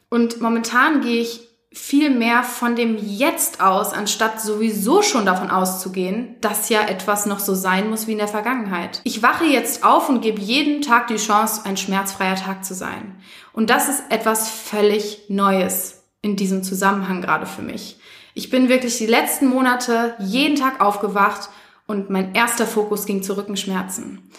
Und 0.10 0.40
momentan 0.40 1.02
gehe 1.02 1.22
ich 1.22 1.50
viel 1.72 2.12
mehr 2.12 2.44
von 2.44 2.76
dem 2.76 2.96
Jetzt 3.00 3.60
aus, 3.60 3.94
anstatt 3.94 4.40
sowieso 4.40 5.02
schon 5.02 5.26
davon 5.26 5.50
auszugehen, 5.50 6.36
dass 6.40 6.70
ja 6.70 6.84
etwas 6.84 7.26
noch 7.26 7.40
so 7.40 7.56
sein 7.56 7.90
muss 7.90 8.06
wie 8.06 8.12
in 8.12 8.20
der 8.20 8.28
Vergangenheit. 8.28 9.02
Ich 9.06 9.24
wache 9.24 9.46
jetzt 9.46 9.84
auf 9.84 10.08
und 10.08 10.22
gebe 10.22 10.40
jeden 10.40 10.84
Tag 10.84 11.08
die 11.08 11.16
Chance, 11.16 11.62
ein 11.66 11.78
schmerzfreier 11.78 12.36
Tag 12.36 12.64
zu 12.64 12.76
sein. 12.76 13.16
Und 13.54 13.72
das 13.72 13.90
ist 13.90 14.04
etwas 14.12 14.52
völlig 14.52 15.24
Neues 15.30 16.03
in 16.24 16.36
diesem 16.36 16.64
Zusammenhang 16.64 17.22
gerade 17.22 17.46
für 17.46 17.62
mich. 17.62 17.98
Ich 18.34 18.50
bin 18.50 18.70
wirklich 18.70 18.98
die 18.98 19.06
letzten 19.06 19.46
Monate 19.46 20.16
jeden 20.18 20.56
Tag 20.56 20.82
aufgewacht 20.82 21.50
und 21.86 22.10
mein 22.10 22.34
erster 22.34 22.66
Fokus 22.66 23.06
ging 23.06 23.22
zu 23.22 23.38
Rückenschmerzen. 23.38 24.32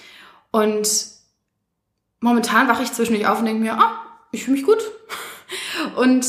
Und 0.51 0.89
momentan 2.21 2.67
wache 2.67 2.83
ich 2.83 2.93
zwischendurch 2.93 3.29
auf 3.29 3.39
und 3.39 3.45
denke 3.45 3.63
mir, 3.63 3.75
ah, 3.75 4.01
ich 4.33 4.45
fühle 4.45 4.57
mich 4.57 4.67
gut. 4.67 4.79
Und 5.97 6.27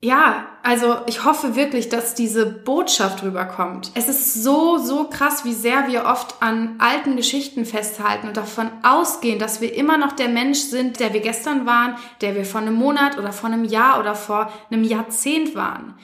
ja, 0.00 0.46
also 0.62 0.98
ich 1.06 1.24
hoffe 1.24 1.56
wirklich, 1.56 1.88
dass 1.88 2.14
diese 2.14 2.46
Botschaft 2.46 3.24
rüberkommt. 3.24 3.90
Es 3.94 4.06
ist 4.06 4.42
so, 4.44 4.78
so 4.78 5.08
krass, 5.08 5.44
wie 5.44 5.54
sehr 5.54 5.88
wir 5.88 6.04
oft 6.04 6.40
an 6.40 6.76
alten 6.78 7.16
Geschichten 7.16 7.64
festhalten 7.64 8.28
und 8.28 8.36
davon 8.36 8.70
ausgehen, 8.84 9.40
dass 9.40 9.60
wir 9.60 9.74
immer 9.74 9.98
noch 9.98 10.12
der 10.12 10.28
Mensch 10.28 10.58
sind, 10.60 11.00
der 11.00 11.12
wir 11.14 11.20
gestern 11.20 11.66
waren, 11.66 11.96
der 12.20 12.36
wir 12.36 12.44
vor 12.44 12.60
einem 12.60 12.74
Monat 12.74 13.18
oder 13.18 13.32
vor 13.32 13.50
einem 13.50 13.64
Jahr 13.64 13.98
oder 13.98 14.14
vor 14.14 14.52
einem 14.70 14.84
Jahrzehnt 14.84 15.56
waren. 15.56 15.94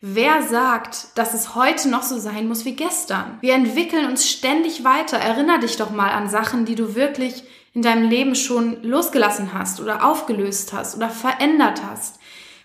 Wer 0.00 0.42
sagt, 0.42 1.16
dass 1.16 1.32
es 1.32 1.54
heute 1.54 1.88
noch 1.88 2.02
so 2.02 2.18
sein 2.18 2.48
muss 2.48 2.64
wie 2.64 2.74
gestern? 2.74 3.38
Wir 3.40 3.54
entwickeln 3.54 4.06
uns 4.06 4.28
ständig 4.28 4.82
weiter. 4.82 5.16
Erinner 5.16 5.58
dich 5.58 5.76
doch 5.76 5.90
mal 5.90 6.10
an 6.10 6.28
Sachen, 6.28 6.64
die 6.64 6.74
du 6.74 6.96
wirklich 6.96 7.44
in 7.72 7.82
deinem 7.82 8.10
Leben 8.10 8.34
schon 8.34 8.82
losgelassen 8.82 9.54
hast 9.54 9.80
oder 9.80 10.04
aufgelöst 10.04 10.72
hast 10.72 10.96
oder 10.96 11.08
verändert 11.08 11.82
hast. 11.88 12.18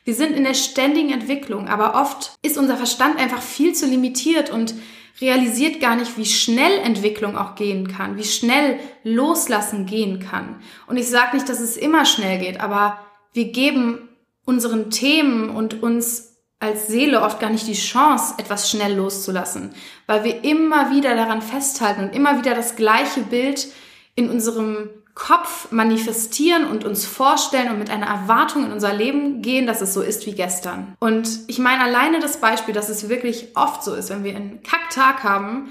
Wir 0.10 0.16
sind 0.16 0.36
in 0.36 0.44
der 0.44 0.56
ständigen 0.56 1.12
Entwicklung, 1.12 1.68
aber 1.68 1.94
oft 1.94 2.32
ist 2.42 2.58
unser 2.58 2.78
Verstand 2.78 3.20
einfach 3.20 3.44
viel 3.44 3.76
zu 3.76 3.86
limitiert 3.86 4.50
und 4.50 4.74
realisiert 5.22 5.80
gar 5.80 5.96
nicht, 5.96 6.18
wie 6.18 6.26
schnell 6.26 6.80
Entwicklung 6.80 7.38
auch 7.38 7.54
gehen 7.54 7.88
kann, 7.88 8.18
wie 8.18 8.24
schnell 8.24 8.80
Loslassen 9.04 9.86
gehen 9.86 10.20
kann. 10.20 10.64
Und 10.88 10.98
ich 10.98 11.08
sage 11.08 11.36
nicht, 11.36 11.48
dass 11.48 11.60
es 11.60 11.78
immer 11.78 12.06
schnell 12.06 12.40
geht, 12.40 12.60
aber 12.60 12.98
wir 13.34 13.52
geben 13.52 14.10
unseren 14.46 14.90
Themen 14.90 15.52
und 15.52 15.84
uns 15.84 16.40
als 16.58 16.88
Seele 16.88 17.22
oft 17.22 17.40
gar 17.40 17.52
nicht 17.52 17.68
die 17.68 17.74
Chance, 17.74 18.34
etwas 18.40 18.68
schnell 18.68 18.96
loszulassen, 18.96 19.76
weil 20.08 20.24
wir 20.24 20.44
immer 20.44 20.90
wieder 20.90 21.16
daran 21.16 21.44
festhalten 21.44 22.06
und 22.06 22.16
immer 22.16 22.40
wieder 22.40 22.56
das 22.56 22.76
gleiche 22.76 23.22
Bild 23.22 23.68
in 24.16 24.32
unserem 24.32 24.90
Kopf 25.16 25.72
manifestieren 25.72 26.66
und 26.66 26.86
uns 26.86 27.06
vorstellen 27.06 27.72
und 27.72 27.80
mit 27.80 27.90
einer 27.90 28.08
Erwartung 28.08 28.66
in 28.66 28.72
unser 28.72 28.94
Leben 28.94 29.42
gehen, 29.42 29.68
dass 29.68 29.82
es 29.82 29.94
so 29.94 30.02
ist 30.02 30.26
wie 30.26 30.34
gestern. 30.34 30.96
Und 31.00 31.28
ich 31.48 31.60
meine 31.60 31.84
alleine 31.84 32.20
das 32.20 32.38
Beispiel, 32.38 32.74
dass 32.74 32.90
es 32.90 33.10
wirklich 33.10 33.56
oft 33.56 33.84
so 33.84 33.94
ist, 33.94 34.10
wenn 34.10 34.24
wir 34.24 34.36
einen 34.36 34.64
Kacktag 34.64 35.24
haben, 35.24 35.70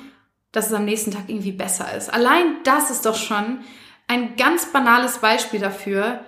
dass 0.52 0.66
es 0.66 0.72
am 0.72 0.84
nächsten 0.84 1.10
Tag 1.10 1.24
irgendwie 1.28 1.52
besser 1.52 1.94
ist. 1.96 2.12
Allein 2.12 2.56
das 2.64 2.90
ist 2.90 3.06
doch 3.06 3.16
schon 3.16 3.60
ein 4.06 4.36
ganz 4.36 4.66
banales 4.72 5.18
Beispiel 5.18 5.60
dafür, 5.60 6.20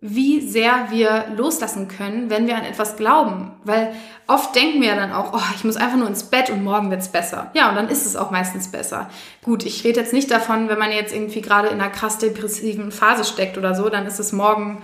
wie 0.00 0.40
sehr 0.40 0.88
wir 0.90 1.24
loslassen 1.36 1.88
können, 1.88 2.30
wenn 2.30 2.46
wir 2.46 2.56
an 2.56 2.64
etwas 2.64 2.96
glauben. 2.96 3.52
Weil 3.64 3.92
oft 4.26 4.54
denken 4.54 4.80
wir 4.80 4.88
ja 4.88 4.96
dann 4.96 5.12
auch, 5.12 5.32
oh, 5.32 5.54
ich 5.56 5.64
muss 5.64 5.76
einfach 5.76 5.98
nur 5.98 6.06
ins 6.06 6.24
Bett 6.24 6.50
und 6.50 6.62
morgen 6.62 6.90
wird's 6.90 7.08
besser. 7.08 7.50
Ja, 7.54 7.68
und 7.70 7.74
dann 7.74 7.88
ist 7.88 8.06
es 8.06 8.14
auch 8.14 8.30
meistens 8.30 8.68
besser. 8.68 9.10
Gut, 9.42 9.64
ich 9.64 9.82
rede 9.84 10.00
jetzt 10.00 10.12
nicht 10.12 10.30
davon, 10.30 10.68
wenn 10.68 10.78
man 10.78 10.92
jetzt 10.92 11.14
irgendwie 11.14 11.40
gerade 11.40 11.68
in 11.68 11.80
einer 11.80 11.90
krass 11.90 12.18
depressiven 12.18 12.92
Phase 12.92 13.24
steckt 13.24 13.58
oder 13.58 13.74
so, 13.74 13.88
dann 13.88 14.06
ist 14.06 14.20
es 14.20 14.32
morgen 14.32 14.82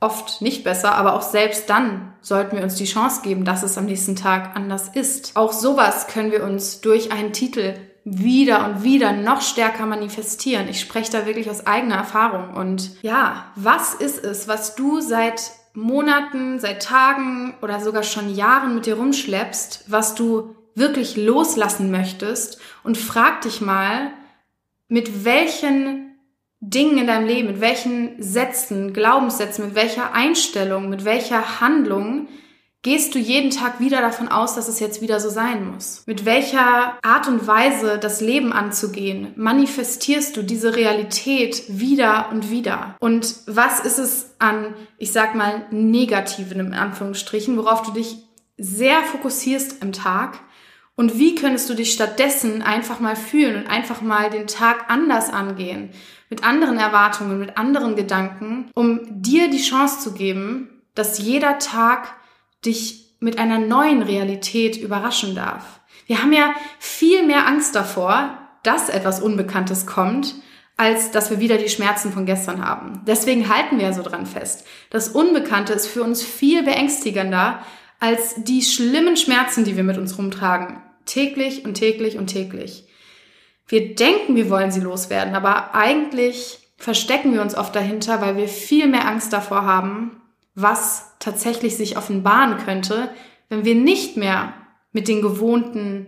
oft 0.00 0.42
nicht 0.42 0.64
besser, 0.64 0.94
aber 0.94 1.14
auch 1.14 1.22
selbst 1.22 1.70
dann 1.70 2.12
sollten 2.20 2.56
wir 2.56 2.62
uns 2.62 2.74
die 2.74 2.84
Chance 2.84 3.22
geben, 3.22 3.44
dass 3.44 3.62
es 3.62 3.78
am 3.78 3.86
nächsten 3.86 4.16
Tag 4.16 4.54
anders 4.54 4.88
ist. 4.88 5.36
Auch 5.36 5.52
sowas 5.52 6.06
können 6.08 6.32
wir 6.32 6.42
uns 6.42 6.80
durch 6.80 7.12
einen 7.12 7.32
Titel 7.32 7.74
wieder 8.08 8.64
und 8.66 8.84
wieder 8.84 9.12
noch 9.12 9.40
stärker 9.40 9.84
manifestieren. 9.84 10.68
Ich 10.68 10.78
spreche 10.78 11.10
da 11.10 11.26
wirklich 11.26 11.50
aus 11.50 11.66
eigener 11.66 11.96
Erfahrung. 11.96 12.54
Und 12.54 13.02
ja, 13.02 13.50
was 13.56 13.94
ist 13.94 14.24
es, 14.24 14.46
was 14.46 14.76
du 14.76 15.00
seit 15.00 15.50
Monaten, 15.74 16.60
seit 16.60 16.84
Tagen 16.84 17.54
oder 17.62 17.80
sogar 17.80 18.04
schon 18.04 18.32
Jahren 18.32 18.76
mit 18.76 18.86
dir 18.86 18.94
rumschleppst, 18.94 19.86
was 19.88 20.14
du 20.14 20.54
wirklich 20.76 21.16
loslassen 21.16 21.90
möchtest? 21.90 22.60
Und 22.84 22.96
frag 22.96 23.40
dich 23.40 23.60
mal, 23.60 24.12
mit 24.86 25.24
welchen 25.24 26.16
Dingen 26.60 26.98
in 26.98 27.08
deinem 27.08 27.26
Leben, 27.26 27.48
mit 27.48 27.60
welchen 27.60 28.22
Sätzen, 28.22 28.92
Glaubenssätzen, 28.92 29.66
mit 29.66 29.74
welcher 29.74 30.12
Einstellung, 30.12 30.88
mit 30.88 31.04
welcher 31.04 31.60
Handlung 31.60 32.28
Gehst 32.86 33.16
du 33.16 33.18
jeden 33.18 33.50
Tag 33.50 33.80
wieder 33.80 34.00
davon 34.00 34.28
aus, 34.28 34.54
dass 34.54 34.68
es 34.68 34.78
jetzt 34.78 35.02
wieder 35.02 35.18
so 35.18 35.28
sein 35.28 35.72
muss? 35.72 36.04
Mit 36.06 36.24
welcher 36.24 36.96
Art 37.02 37.26
und 37.26 37.48
Weise 37.48 37.98
das 37.98 38.20
Leben 38.20 38.52
anzugehen, 38.52 39.32
manifestierst 39.34 40.36
du 40.36 40.42
diese 40.42 40.76
Realität 40.76 41.64
wieder 41.66 42.28
und 42.30 42.48
wieder? 42.48 42.94
Und 43.00 43.40
was 43.48 43.80
ist 43.80 43.98
es 43.98 44.36
an, 44.38 44.76
ich 44.98 45.10
sag 45.10 45.34
mal, 45.34 45.66
negativen 45.72 46.60
in 46.60 46.74
Anführungsstrichen, 46.74 47.56
worauf 47.56 47.82
du 47.82 47.90
dich 47.90 48.18
sehr 48.56 49.02
fokussierst 49.02 49.82
im 49.82 49.90
Tag? 49.90 50.38
Und 50.94 51.18
wie 51.18 51.34
könntest 51.34 51.68
du 51.68 51.74
dich 51.74 51.92
stattdessen 51.92 52.62
einfach 52.62 53.00
mal 53.00 53.16
fühlen 53.16 53.56
und 53.56 53.66
einfach 53.66 54.00
mal 54.00 54.30
den 54.30 54.46
Tag 54.46 54.84
anders 54.86 55.30
angehen? 55.30 55.90
Mit 56.30 56.44
anderen 56.44 56.78
Erwartungen, 56.78 57.40
mit 57.40 57.58
anderen 57.58 57.96
Gedanken, 57.96 58.70
um 58.74 59.00
dir 59.10 59.50
die 59.50 59.60
Chance 59.60 59.98
zu 59.98 60.12
geben, 60.12 60.84
dass 60.94 61.18
jeder 61.18 61.58
Tag 61.58 62.14
dich 62.64 63.16
mit 63.20 63.38
einer 63.38 63.58
neuen 63.58 64.02
Realität 64.02 64.76
überraschen 64.76 65.34
darf. 65.34 65.80
Wir 66.06 66.22
haben 66.22 66.32
ja 66.32 66.54
viel 66.78 67.26
mehr 67.26 67.46
Angst 67.46 67.74
davor, 67.74 68.38
dass 68.62 68.88
etwas 68.88 69.20
Unbekanntes 69.20 69.86
kommt, 69.86 70.34
als 70.76 71.10
dass 71.10 71.30
wir 71.30 71.40
wieder 71.40 71.56
die 71.56 71.68
Schmerzen 71.68 72.12
von 72.12 72.26
gestern 72.26 72.64
haben. 72.64 73.02
Deswegen 73.06 73.48
halten 73.48 73.78
wir 73.78 73.92
so 73.92 74.02
dran 74.02 74.26
fest. 74.26 74.66
Das 74.90 75.08
Unbekannte 75.08 75.72
ist 75.72 75.86
für 75.86 76.02
uns 76.02 76.22
viel 76.22 76.62
beängstigender 76.62 77.60
als 77.98 78.34
die 78.36 78.62
schlimmen 78.62 79.16
Schmerzen, 79.16 79.64
die 79.64 79.76
wir 79.76 79.84
mit 79.84 79.96
uns 79.96 80.18
rumtragen. 80.18 80.82
Täglich 81.06 81.64
und 81.64 81.74
täglich 81.74 82.18
und 82.18 82.26
täglich. 82.26 82.88
Wir 83.68 83.94
denken, 83.94 84.36
wir 84.36 84.50
wollen 84.50 84.70
sie 84.70 84.80
loswerden, 84.80 85.34
aber 85.34 85.74
eigentlich 85.74 86.58
verstecken 86.76 87.32
wir 87.32 87.42
uns 87.42 87.56
oft 87.56 87.74
dahinter, 87.74 88.20
weil 88.20 88.36
wir 88.36 88.48
viel 88.48 88.86
mehr 88.86 89.08
Angst 89.08 89.32
davor 89.32 89.64
haben, 89.64 90.20
was 90.56 91.12
tatsächlich 91.20 91.76
sich 91.76 91.96
offenbaren 91.96 92.58
könnte, 92.58 93.10
wenn 93.48 93.64
wir 93.64 93.76
nicht 93.76 94.16
mehr 94.16 94.54
mit 94.90 95.06
den 95.06 95.22
gewohnten 95.22 96.06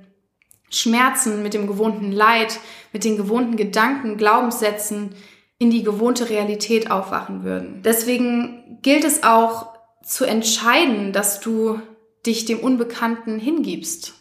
Schmerzen, 0.71 1.43
mit 1.43 1.55
dem 1.55 1.67
gewohnten 1.67 2.11
Leid, 2.11 2.59
mit 2.93 3.05
den 3.05 3.17
gewohnten 3.17 3.57
Gedanken, 3.57 4.17
Glaubenssätzen 4.17 5.15
in 5.59 5.71
die 5.71 5.83
gewohnte 5.83 6.31
Realität 6.31 6.91
aufwachen 6.91 7.45
würden. 7.45 7.83
Deswegen 7.85 8.79
gilt 8.83 9.05
es 9.05 9.23
auch 9.23 9.69
zu 10.03 10.25
entscheiden, 10.25 11.13
dass 11.13 11.41
du 11.41 11.81
dich 12.25 12.45
dem 12.47 12.61
Unbekannten 12.61 13.39
hingibst. 13.39 14.15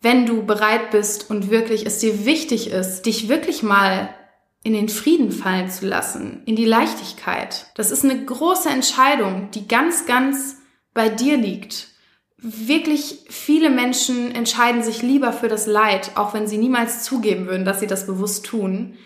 Wenn 0.00 0.26
du 0.26 0.44
bereit 0.44 0.90
bist 0.90 1.30
und 1.30 1.50
wirklich 1.50 1.86
es 1.86 1.98
dir 1.98 2.24
wichtig 2.24 2.70
ist, 2.70 3.02
dich 3.02 3.28
wirklich 3.28 3.62
mal 3.62 4.14
in 4.64 4.74
den 4.74 4.88
Frieden 4.88 5.32
fallen 5.32 5.70
zu 5.70 5.86
lassen, 5.86 6.42
in 6.46 6.56
die 6.56 6.64
Leichtigkeit. 6.64 7.66
Das 7.74 7.90
ist 7.90 8.04
eine 8.04 8.24
große 8.24 8.68
Entscheidung, 8.68 9.50
die 9.50 9.66
ganz, 9.66 10.06
ganz 10.06 10.58
bei 10.94 11.08
dir 11.08 11.36
liegt. 11.36 11.88
Wirklich 12.36 13.24
viele 13.28 13.70
Menschen 13.70 14.34
entscheiden 14.34 14.82
sich 14.82 15.02
lieber 15.02 15.32
für 15.32 15.48
das 15.48 15.66
Leid, 15.66 16.12
auch 16.16 16.34
wenn 16.34 16.46
sie 16.46 16.58
niemals 16.58 17.02
zugeben 17.02 17.46
würden, 17.46 17.64
dass 17.64 17.80
sie 17.80 17.86
das 17.86 18.06
bewusst 18.06 18.46
tun. 18.46 18.96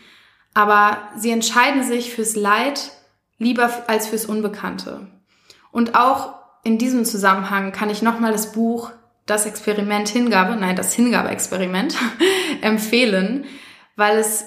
Aber 0.55 0.99
sie 1.17 1.31
entscheiden 1.31 1.83
sich 1.83 2.15
fürs 2.15 2.37
Leid 2.37 2.93
lieber 3.39 3.71
als 3.89 4.07
fürs 4.09 4.27
Unbekannte. 4.27 5.07
Und 5.71 5.95
auch 5.95 6.35
in 6.65 6.79
diesem 6.79 7.05
Zusammenhang 7.05 7.73
kann 7.73 7.91
ich 7.91 8.03
nochmal 8.03 8.33
das 8.33 8.53
Buch 8.53 8.91
Das 9.27 9.45
Experiment 9.45 10.09
Hingabe, 10.09 10.57
nein, 10.57 10.77
das 10.77 10.95
Hingabe-Experiment 10.95 11.97
empfehlen, 12.63 13.45
weil 13.97 14.19
es 14.19 14.47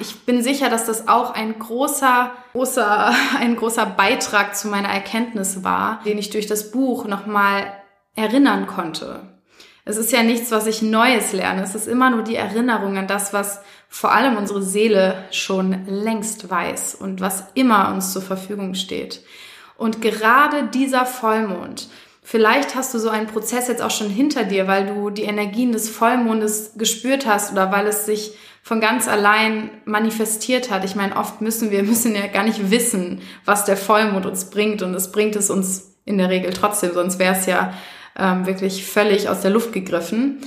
ich 0.00 0.20
bin 0.20 0.42
sicher, 0.42 0.70
dass 0.70 0.86
das 0.86 1.08
auch 1.08 1.32
ein 1.34 1.58
großer, 1.58 2.32
großer, 2.52 3.14
ein 3.38 3.56
großer 3.56 3.86
Beitrag 3.86 4.56
zu 4.56 4.68
meiner 4.68 4.88
Erkenntnis 4.88 5.62
war, 5.62 6.00
den 6.04 6.18
ich 6.18 6.30
durch 6.30 6.46
das 6.46 6.70
Buch 6.70 7.06
nochmal 7.06 7.72
erinnern 8.14 8.66
konnte. 8.66 9.38
Es 9.84 9.96
ist 9.96 10.12
ja 10.12 10.22
nichts, 10.22 10.50
was 10.50 10.66
ich 10.66 10.82
Neues 10.82 11.32
lerne. 11.32 11.62
Es 11.62 11.74
ist 11.74 11.88
immer 11.88 12.10
nur 12.10 12.22
die 12.22 12.36
Erinnerung 12.36 12.98
an 12.98 13.06
das, 13.06 13.32
was 13.32 13.60
vor 13.88 14.12
allem 14.12 14.36
unsere 14.36 14.62
Seele 14.62 15.24
schon 15.30 15.86
längst 15.86 16.50
weiß 16.50 16.94
und 16.96 17.22
was 17.22 17.44
immer 17.54 17.90
uns 17.94 18.12
zur 18.12 18.20
Verfügung 18.20 18.74
steht. 18.74 19.22
Und 19.78 20.02
gerade 20.02 20.64
dieser 20.64 21.06
Vollmond, 21.06 21.88
vielleicht 22.22 22.74
hast 22.74 22.92
du 22.92 22.98
so 22.98 23.08
einen 23.08 23.28
Prozess 23.28 23.68
jetzt 23.68 23.80
auch 23.80 23.90
schon 23.90 24.10
hinter 24.10 24.44
dir, 24.44 24.66
weil 24.66 24.86
du 24.86 25.08
die 25.08 25.22
Energien 25.22 25.72
des 25.72 25.88
Vollmondes 25.88 26.72
gespürt 26.76 27.26
hast 27.26 27.52
oder 27.52 27.72
weil 27.72 27.86
es 27.86 28.04
sich 28.04 28.34
von 28.68 28.82
ganz 28.82 29.08
allein 29.08 29.70
manifestiert 29.86 30.70
hat. 30.70 30.84
Ich 30.84 30.94
meine, 30.94 31.16
oft 31.16 31.40
müssen 31.40 31.70
wir 31.70 31.82
müssen 31.84 32.14
ja 32.14 32.26
gar 32.26 32.44
nicht 32.44 32.70
wissen, 32.70 33.22
was 33.46 33.64
der 33.64 33.78
Vollmond 33.78 34.26
uns 34.26 34.50
bringt 34.50 34.82
und 34.82 34.94
es 34.94 35.10
bringt 35.10 35.36
es 35.36 35.48
uns 35.48 35.96
in 36.04 36.18
der 36.18 36.28
Regel 36.28 36.52
trotzdem, 36.52 36.92
sonst 36.92 37.18
wäre 37.18 37.34
es 37.34 37.46
ja 37.46 37.72
ähm, 38.18 38.44
wirklich 38.44 38.84
völlig 38.84 39.30
aus 39.30 39.40
der 39.40 39.52
Luft 39.52 39.72
gegriffen. 39.72 40.42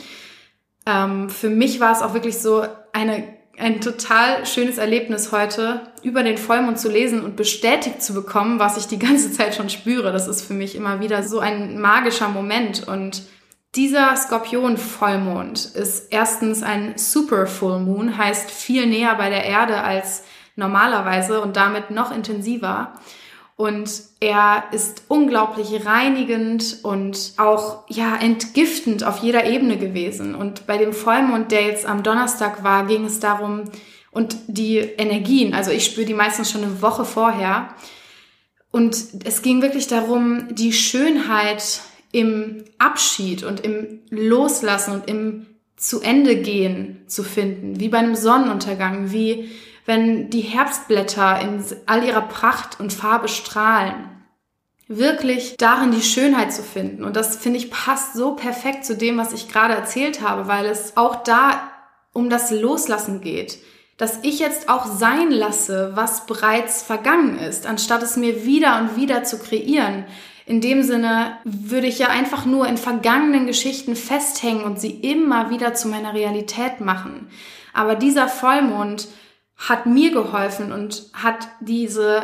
Ähm, 0.86 1.31
für 1.31 1.49
mich 1.49 1.79
war 1.79 1.93
es 1.93 2.03
auch 2.03 2.13
wirklich 2.13 2.38
so 2.38 2.63
eine 2.93 3.41
ein 3.57 3.81
total 3.81 4.45
schönes 4.45 4.77
Erlebnis 4.77 5.31
heute, 5.31 5.81
über 6.01 6.23
den 6.23 6.38
Vollmond 6.38 6.79
zu 6.79 6.89
lesen 6.89 7.21
und 7.21 7.36
bestätigt 7.36 8.01
zu 8.01 8.13
bekommen, 8.13 8.60
was 8.60 8.77
ich 8.77 8.86
die 8.86 8.97
ganze 8.97 9.31
Zeit 9.31 9.53
schon 9.53 9.69
spüre. 9.69 10.12
Das 10.12 10.27
ist 10.27 10.41
für 10.41 10.53
mich 10.53 10.75
immer 10.75 10.99
wieder 10.99 11.21
so 11.21 11.39
ein 11.39 11.79
magischer 11.79 12.29
Moment. 12.29 12.88
Und 12.88 13.23
dieser 13.75 14.15
Skorpion-Vollmond 14.15 15.65
ist 15.75 16.07
erstens 16.12 16.62
ein 16.62 16.97
Super 16.97 17.47
Full 17.47 17.79
Moon, 17.79 18.17
heißt 18.17 18.51
viel 18.51 18.86
näher 18.86 19.15
bei 19.15 19.29
der 19.29 19.45
Erde 19.45 19.81
als 19.81 20.23
normalerweise 20.55 21.41
und 21.41 21.55
damit 21.55 21.89
noch 21.91 22.13
intensiver. 22.15 22.93
Und 23.55 23.91
er 24.19 24.63
ist 24.71 25.03
unglaublich 25.07 25.86
reinigend 25.86 26.79
und 26.84 27.34
auch, 27.38 27.84
ja, 27.88 28.15
entgiftend 28.15 29.03
auf 29.03 29.19
jeder 29.19 29.45
Ebene 29.45 29.77
gewesen. 29.77 30.36
Und 30.36 30.65
bei 30.65 30.77
dem 30.77 30.93
Vollmond, 30.93 31.51
der 31.51 31.67
jetzt 31.67 31.86
am 31.86 32.03
Donnerstag 32.03 32.63
war, 32.63 32.88
ging 32.88 33.05
es 33.05 33.19
darum, 33.19 33.65
und 34.12 34.36
die 34.47 34.77
Energien, 34.77 35.53
also 35.53 35.71
ich 35.71 35.86
spüre 35.86 36.05
die 36.05 36.13
meistens 36.13 36.51
schon 36.51 36.63
eine 36.63 36.81
Woche 36.81 37.05
vorher. 37.05 37.69
Und 38.69 38.97
es 39.25 39.41
ging 39.41 39.62
wirklich 39.62 39.88
darum, 39.88 40.53
die 40.53 40.73
Schönheit 40.73 41.81
im 42.12 42.65
Abschied 42.78 43.43
und 43.43 43.62
im 43.62 44.02
Loslassen 44.10 44.93
und 44.93 45.08
im 45.08 45.45
zu 45.82 46.00
Ende 46.00 46.36
gehen 46.36 47.04
zu 47.08 47.24
finden, 47.24 47.80
wie 47.80 47.89
bei 47.89 47.97
einem 47.97 48.15
Sonnenuntergang, 48.15 49.12
wie 49.12 49.50
wenn 49.86 50.30
die 50.30 50.41
Herbstblätter 50.41 51.41
in 51.41 51.63
all 51.88 52.04
ihrer 52.04 52.21
Pracht 52.21 52.80
und 52.80 52.93
Farbe 52.93 53.28
strahlen. 53.28 54.10
Wirklich 54.88 55.56
darin 55.58 55.91
die 55.91 56.04
Schönheit 56.04 56.54
zu 56.54 56.62
finden. 56.62 57.04
Und 57.04 57.15
das 57.15 57.38
finde 57.38 57.58
ich 57.58 57.71
passt 57.71 58.13
so 58.13 58.36
perfekt 58.36 58.86
zu 58.86 58.95
dem, 58.95 59.17
was 59.17 59.34
ich 59.34 59.50
gerade 59.50 59.74
erzählt 59.74 60.21
habe, 60.21 60.47
weil 60.47 60.65
es 60.65 60.97
auch 60.97 61.24
da 61.24 61.71
um 62.13 62.30
das 62.30 62.52
Loslassen 62.52 63.21
geht. 63.21 63.58
Dass 63.97 64.19
ich 64.21 64.39
jetzt 64.39 64.69
auch 64.69 64.86
sein 64.86 65.32
lasse, 65.32 65.91
was 65.95 66.26
bereits 66.26 66.84
vergangen 66.84 67.39
ist, 67.39 67.65
anstatt 67.65 68.04
es 68.04 68.17
mir 68.17 68.45
wieder 68.45 68.80
und 68.80 68.97
wieder 68.97 69.24
zu 69.24 69.39
kreieren. 69.39 70.06
In 70.45 70.62
dem 70.62 70.84
Sinne 70.84 71.38
würde 71.43 71.88
ich 71.88 71.99
ja 71.99 72.10
einfach 72.10 72.45
nur 72.45 72.67
in 72.67 72.77
vergangenen 72.77 73.45
Geschichten 73.45 73.95
festhängen 73.95 74.63
und 74.63 74.80
sie 74.80 74.91
immer 74.91 75.49
wieder 75.49 75.73
zu 75.73 75.88
meiner 75.88 76.13
Realität 76.13 76.82
machen. 76.82 77.30
Aber 77.73 77.95
dieser 77.95 78.27
Vollmond 78.27 79.08
hat 79.58 79.86
mir 79.86 80.12
geholfen 80.12 80.71
und 80.71 81.10
hat 81.13 81.47
diese 81.60 82.23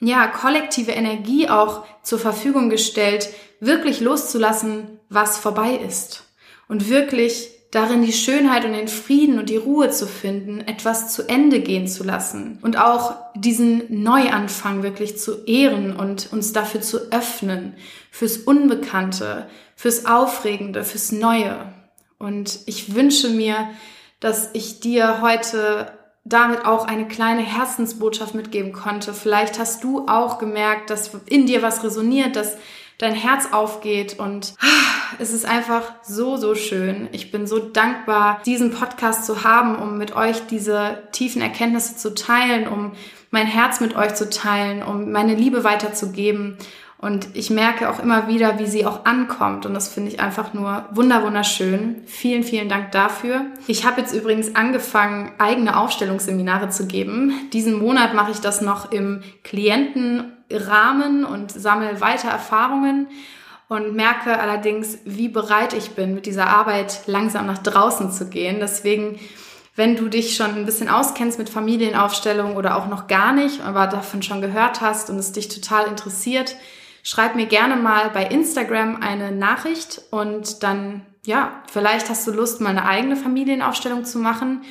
ja, 0.00 0.26
kollektive 0.26 0.92
Energie 0.92 1.48
auch 1.48 1.84
zur 2.02 2.18
Verfügung 2.18 2.68
gestellt, 2.68 3.30
wirklich 3.60 4.00
loszulassen, 4.00 5.00
was 5.08 5.38
vorbei 5.38 5.74
ist. 5.74 6.24
Und 6.68 6.88
wirklich 6.88 7.53
darin 7.74 8.02
die 8.02 8.12
Schönheit 8.12 8.64
und 8.64 8.72
den 8.72 8.86
Frieden 8.86 9.40
und 9.40 9.50
die 9.50 9.56
Ruhe 9.56 9.90
zu 9.90 10.06
finden, 10.06 10.60
etwas 10.60 11.12
zu 11.12 11.28
Ende 11.28 11.58
gehen 11.58 11.88
zu 11.88 12.04
lassen 12.04 12.58
und 12.62 12.78
auch 12.78 13.16
diesen 13.34 13.82
Neuanfang 14.02 14.84
wirklich 14.84 15.18
zu 15.18 15.44
ehren 15.44 15.96
und 15.96 16.32
uns 16.32 16.52
dafür 16.52 16.82
zu 16.82 17.10
öffnen, 17.10 17.74
fürs 18.12 18.36
Unbekannte, 18.36 19.48
fürs 19.74 20.06
Aufregende, 20.06 20.84
fürs 20.84 21.10
Neue. 21.10 21.72
Und 22.18 22.60
ich 22.66 22.94
wünsche 22.94 23.30
mir, 23.30 23.68
dass 24.20 24.50
ich 24.52 24.78
dir 24.78 25.20
heute 25.20 25.90
damit 26.24 26.64
auch 26.64 26.86
eine 26.86 27.08
kleine 27.08 27.42
Herzensbotschaft 27.42 28.36
mitgeben 28.36 28.72
konnte. 28.72 29.12
Vielleicht 29.12 29.58
hast 29.58 29.82
du 29.82 30.06
auch 30.06 30.38
gemerkt, 30.38 30.90
dass 30.90 31.10
in 31.26 31.46
dir 31.46 31.60
was 31.60 31.82
resoniert, 31.82 32.36
dass 32.36 32.56
dein 32.98 33.14
Herz 33.14 33.48
aufgeht 33.52 34.18
und 34.18 34.54
es 35.18 35.32
ist 35.32 35.46
einfach 35.46 35.82
so, 36.02 36.36
so 36.36 36.54
schön. 36.54 37.08
Ich 37.12 37.30
bin 37.30 37.46
so 37.46 37.58
dankbar, 37.58 38.40
diesen 38.46 38.72
Podcast 38.72 39.24
zu 39.24 39.44
haben, 39.44 39.76
um 39.76 39.98
mit 39.98 40.16
euch 40.16 40.46
diese 40.46 41.02
tiefen 41.12 41.42
Erkenntnisse 41.42 41.96
zu 41.96 42.14
teilen, 42.14 42.68
um 42.68 42.92
mein 43.30 43.46
Herz 43.46 43.80
mit 43.80 43.96
euch 43.96 44.14
zu 44.14 44.30
teilen, 44.30 44.82
um 44.82 45.10
meine 45.10 45.34
Liebe 45.34 45.64
weiterzugeben 45.64 46.58
und 47.04 47.28
ich 47.34 47.50
merke 47.50 47.90
auch 47.90 47.98
immer 47.98 48.28
wieder, 48.28 48.58
wie 48.58 48.66
sie 48.66 48.86
auch 48.86 49.04
ankommt. 49.04 49.66
Und 49.66 49.74
das 49.74 49.92
finde 49.92 50.10
ich 50.10 50.20
einfach 50.20 50.54
nur 50.54 50.86
wunderschön. 50.92 51.96
Vielen, 52.06 52.44
vielen 52.44 52.70
Dank 52.70 52.92
dafür. 52.92 53.42
Ich 53.66 53.84
habe 53.84 54.00
jetzt 54.00 54.14
übrigens 54.14 54.56
angefangen, 54.56 55.32
eigene 55.36 55.76
Aufstellungsseminare 55.76 56.70
zu 56.70 56.86
geben. 56.86 57.50
Diesen 57.52 57.78
Monat 57.78 58.14
mache 58.14 58.30
ich 58.30 58.40
das 58.40 58.62
noch 58.62 58.90
im 58.90 59.22
Klientenrahmen 60.48 61.24
und 61.24 61.50
sammle 61.50 62.00
weiter 62.00 62.28
Erfahrungen 62.28 63.08
und 63.68 63.94
merke 63.94 64.38
allerdings, 64.38 64.98
wie 65.04 65.28
bereit 65.28 65.72
ich 65.72 65.92
bin, 65.92 66.14
mit 66.14 66.26
dieser 66.26 66.48
Arbeit 66.48 67.02
langsam 67.06 67.46
nach 67.46 67.58
draußen 67.58 68.12
zu 68.12 68.28
gehen. 68.28 68.58
Deswegen 68.60 69.18
wenn 69.76 69.96
du 69.96 70.08
dich 70.08 70.36
schon 70.36 70.54
ein 70.54 70.66
bisschen 70.66 70.88
auskennst 70.88 71.38
mit 71.38 71.50
Familienaufstellung 71.50 72.56
oder 72.56 72.76
auch 72.76 72.86
noch 72.86 73.08
gar 73.08 73.32
nicht, 73.32 73.60
aber 73.60 73.88
davon 73.88 74.22
schon 74.22 74.40
gehört 74.40 74.80
hast 74.80 75.10
und 75.10 75.18
es 75.18 75.32
dich 75.32 75.48
total 75.48 75.88
interessiert, 75.88 76.54
schreib 77.02 77.34
mir 77.34 77.46
gerne 77.46 77.74
mal 77.74 78.10
bei 78.10 78.24
Instagram 78.24 79.02
eine 79.02 79.32
Nachricht 79.32 80.00
und 80.10 80.62
dann, 80.62 81.04
ja, 81.26 81.60
vielleicht 81.72 82.08
hast 82.08 82.24
du 82.26 82.30
Lust, 82.30 82.60
mal 82.60 82.70
eine 82.70 82.86
eigene 82.86 83.16
Familienaufstellung 83.16 84.04
zu 84.04 84.18
machen 84.18 84.62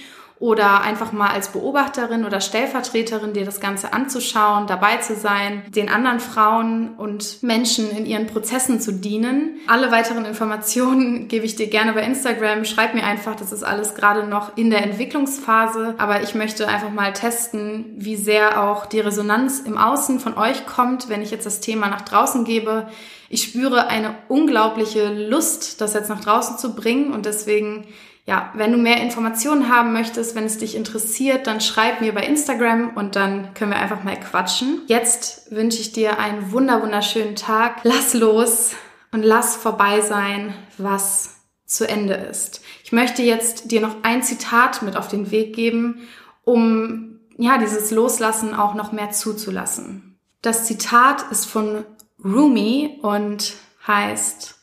oder 0.44 0.82
einfach 0.82 1.14
mal 1.14 1.30
als 1.30 1.54
Beobachterin 1.54 2.26
oder 2.26 2.42
Stellvertreterin 2.42 3.32
dir 3.32 3.46
das 3.46 3.62
Ganze 3.62 3.94
anzuschauen, 3.94 4.68
dabei 4.68 4.98
zu 4.98 5.16
sein, 5.16 5.64
den 5.70 5.88
anderen 5.88 6.20
Frauen 6.20 6.96
und 6.98 7.42
Menschen 7.44 7.90
in 7.92 8.06
ihren 8.06 8.28
Prozessen 8.28 8.82
zu 8.82 8.92
dienen. 8.92 9.62
Alle 9.68 9.90
weiteren 9.90 10.26
Informationen 10.26 11.28
gebe 11.30 11.46
ich 11.46 11.56
dir 11.56 11.68
gerne 11.68 11.94
bei 11.94 12.04
Instagram. 12.04 12.66
Schreib 12.66 12.94
mir 12.94 13.06
einfach, 13.06 13.38
das 13.38 13.54
ist 13.54 13.64
alles 13.64 13.96
gerade 13.96 14.28
noch 14.28 14.58
in 14.58 14.70
der 14.70 14.84
Entwicklungsphase, 14.84 15.96
aber 15.98 16.24
ich 16.24 16.36
möchte 16.36 16.68
einfach 16.68 16.92
mal 16.92 17.14
testen, 17.14 17.94
wie 17.96 18.18
sehr 18.18 18.62
auch 18.62 18.86
die 18.86 19.00
Resonanz 19.00 19.62
im 19.62 19.78
Außen 19.78 20.20
von 20.20 20.38
euch 20.38 20.66
kommt, 20.66 21.08
wenn 21.08 21.22
ich 21.22 21.32
jetzt 21.32 21.46
das 21.46 21.62
Thema 21.62 21.88
nach 21.88 22.02
draußen 22.02 22.44
gebe. 22.44 22.88
Ich 23.30 23.44
spüre 23.44 23.88
eine 23.88 24.16
unglaubliche 24.28 25.08
Lust, 25.08 25.80
das 25.80 25.94
jetzt 25.94 26.10
nach 26.10 26.20
draußen 26.20 26.58
zu 26.58 26.76
bringen 26.76 27.14
und 27.14 27.26
deswegen 27.26 27.86
ja, 28.26 28.52
wenn 28.56 28.72
du 28.72 28.78
mehr 28.78 29.02
Informationen 29.02 29.70
haben 29.70 29.92
möchtest, 29.92 30.34
wenn 30.36 30.46
es 30.46 30.58
dich 30.58 30.76
interessiert, 30.76 31.46
dann 31.46 31.60
schreib 31.60 32.00
mir 32.00 32.14
bei 32.14 32.24
Instagram 32.24 32.96
und 32.96 33.18
dann 33.18 33.54
können 33.54 33.72
wir 33.72 33.80
einfach 33.80 34.04
mal 34.04 34.18
quatschen. 34.18 34.82
Jetzt 34.88 35.52
wünsche 35.52 35.82
ich 35.82 35.92
dir 35.92 36.20
einen 36.20 36.52
wunder 36.52 36.82
wunderschönen 36.82 37.36
Tag. 37.36 37.82
Lass 37.84 38.14
los 38.14 38.76
und 39.12 39.24
lass 39.24 39.58
vorbei 39.58 40.00
sein, 40.00 40.54
was 40.78 41.42
zu 41.66 41.88
Ende 41.88 42.14
ist. 42.14 42.62
Ich 42.84 42.94
möchte 42.94 43.24
jetzt 43.24 43.72
dir 43.72 43.82
noch 43.82 44.04
ein 44.04 44.24
Zitat 44.24 44.84
mit 44.84 44.96
auf 44.96 45.10
den 45.10 45.32
Weg 45.32 45.54
geben, 45.54 46.08
um 46.46 47.20
ja, 47.38 47.58
dieses 47.58 47.92
Loslassen 47.92 48.54
auch 48.54 48.74
noch 48.74 48.92
mehr 48.92 49.12
zuzulassen. 49.12 50.18
Das 50.42 50.66
Zitat 50.66 51.26
ist 51.32 51.46
von 51.46 51.84
Rumi 52.24 53.00
und 53.02 53.54
heißt 53.86 54.60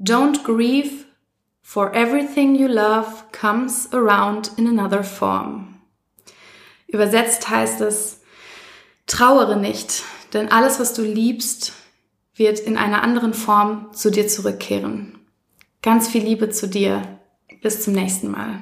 Don't 0.00 0.42
grieve 0.42 1.07
For 1.70 1.92
everything 1.94 2.54
you 2.54 2.66
love 2.66 3.24
comes 3.30 3.92
around 3.92 4.52
in 4.56 4.66
another 4.66 5.04
form. 5.04 5.82
Übersetzt 6.86 7.50
heißt 7.50 7.82
es, 7.82 8.22
trauere 9.06 9.54
nicht, 9.58 10.02
denn 10.32 10.50
alles, 10.50 10.80
was 10.80 10.94
du 10.94 11.02
liebst, 11.02 11.74
wird 12.34 12.58
in 12.58 12.78
einer 12.78 13.02
anderen 13.02 13.34
Form 13.34 13.92
zu 13.92 14.10
dir 14.10 14.28
zurückkehren. 14.28 15.18
Ganz 15.82 16.08
viel 16.08 16.22
Liebe 16.22 16.48
zu 16.48 16.68
dir. 16.68 17.02
Bis 17.60 17.82
zum 17.82 17.92
nächsten 17.92 18.30
Mal. 18.30 18.60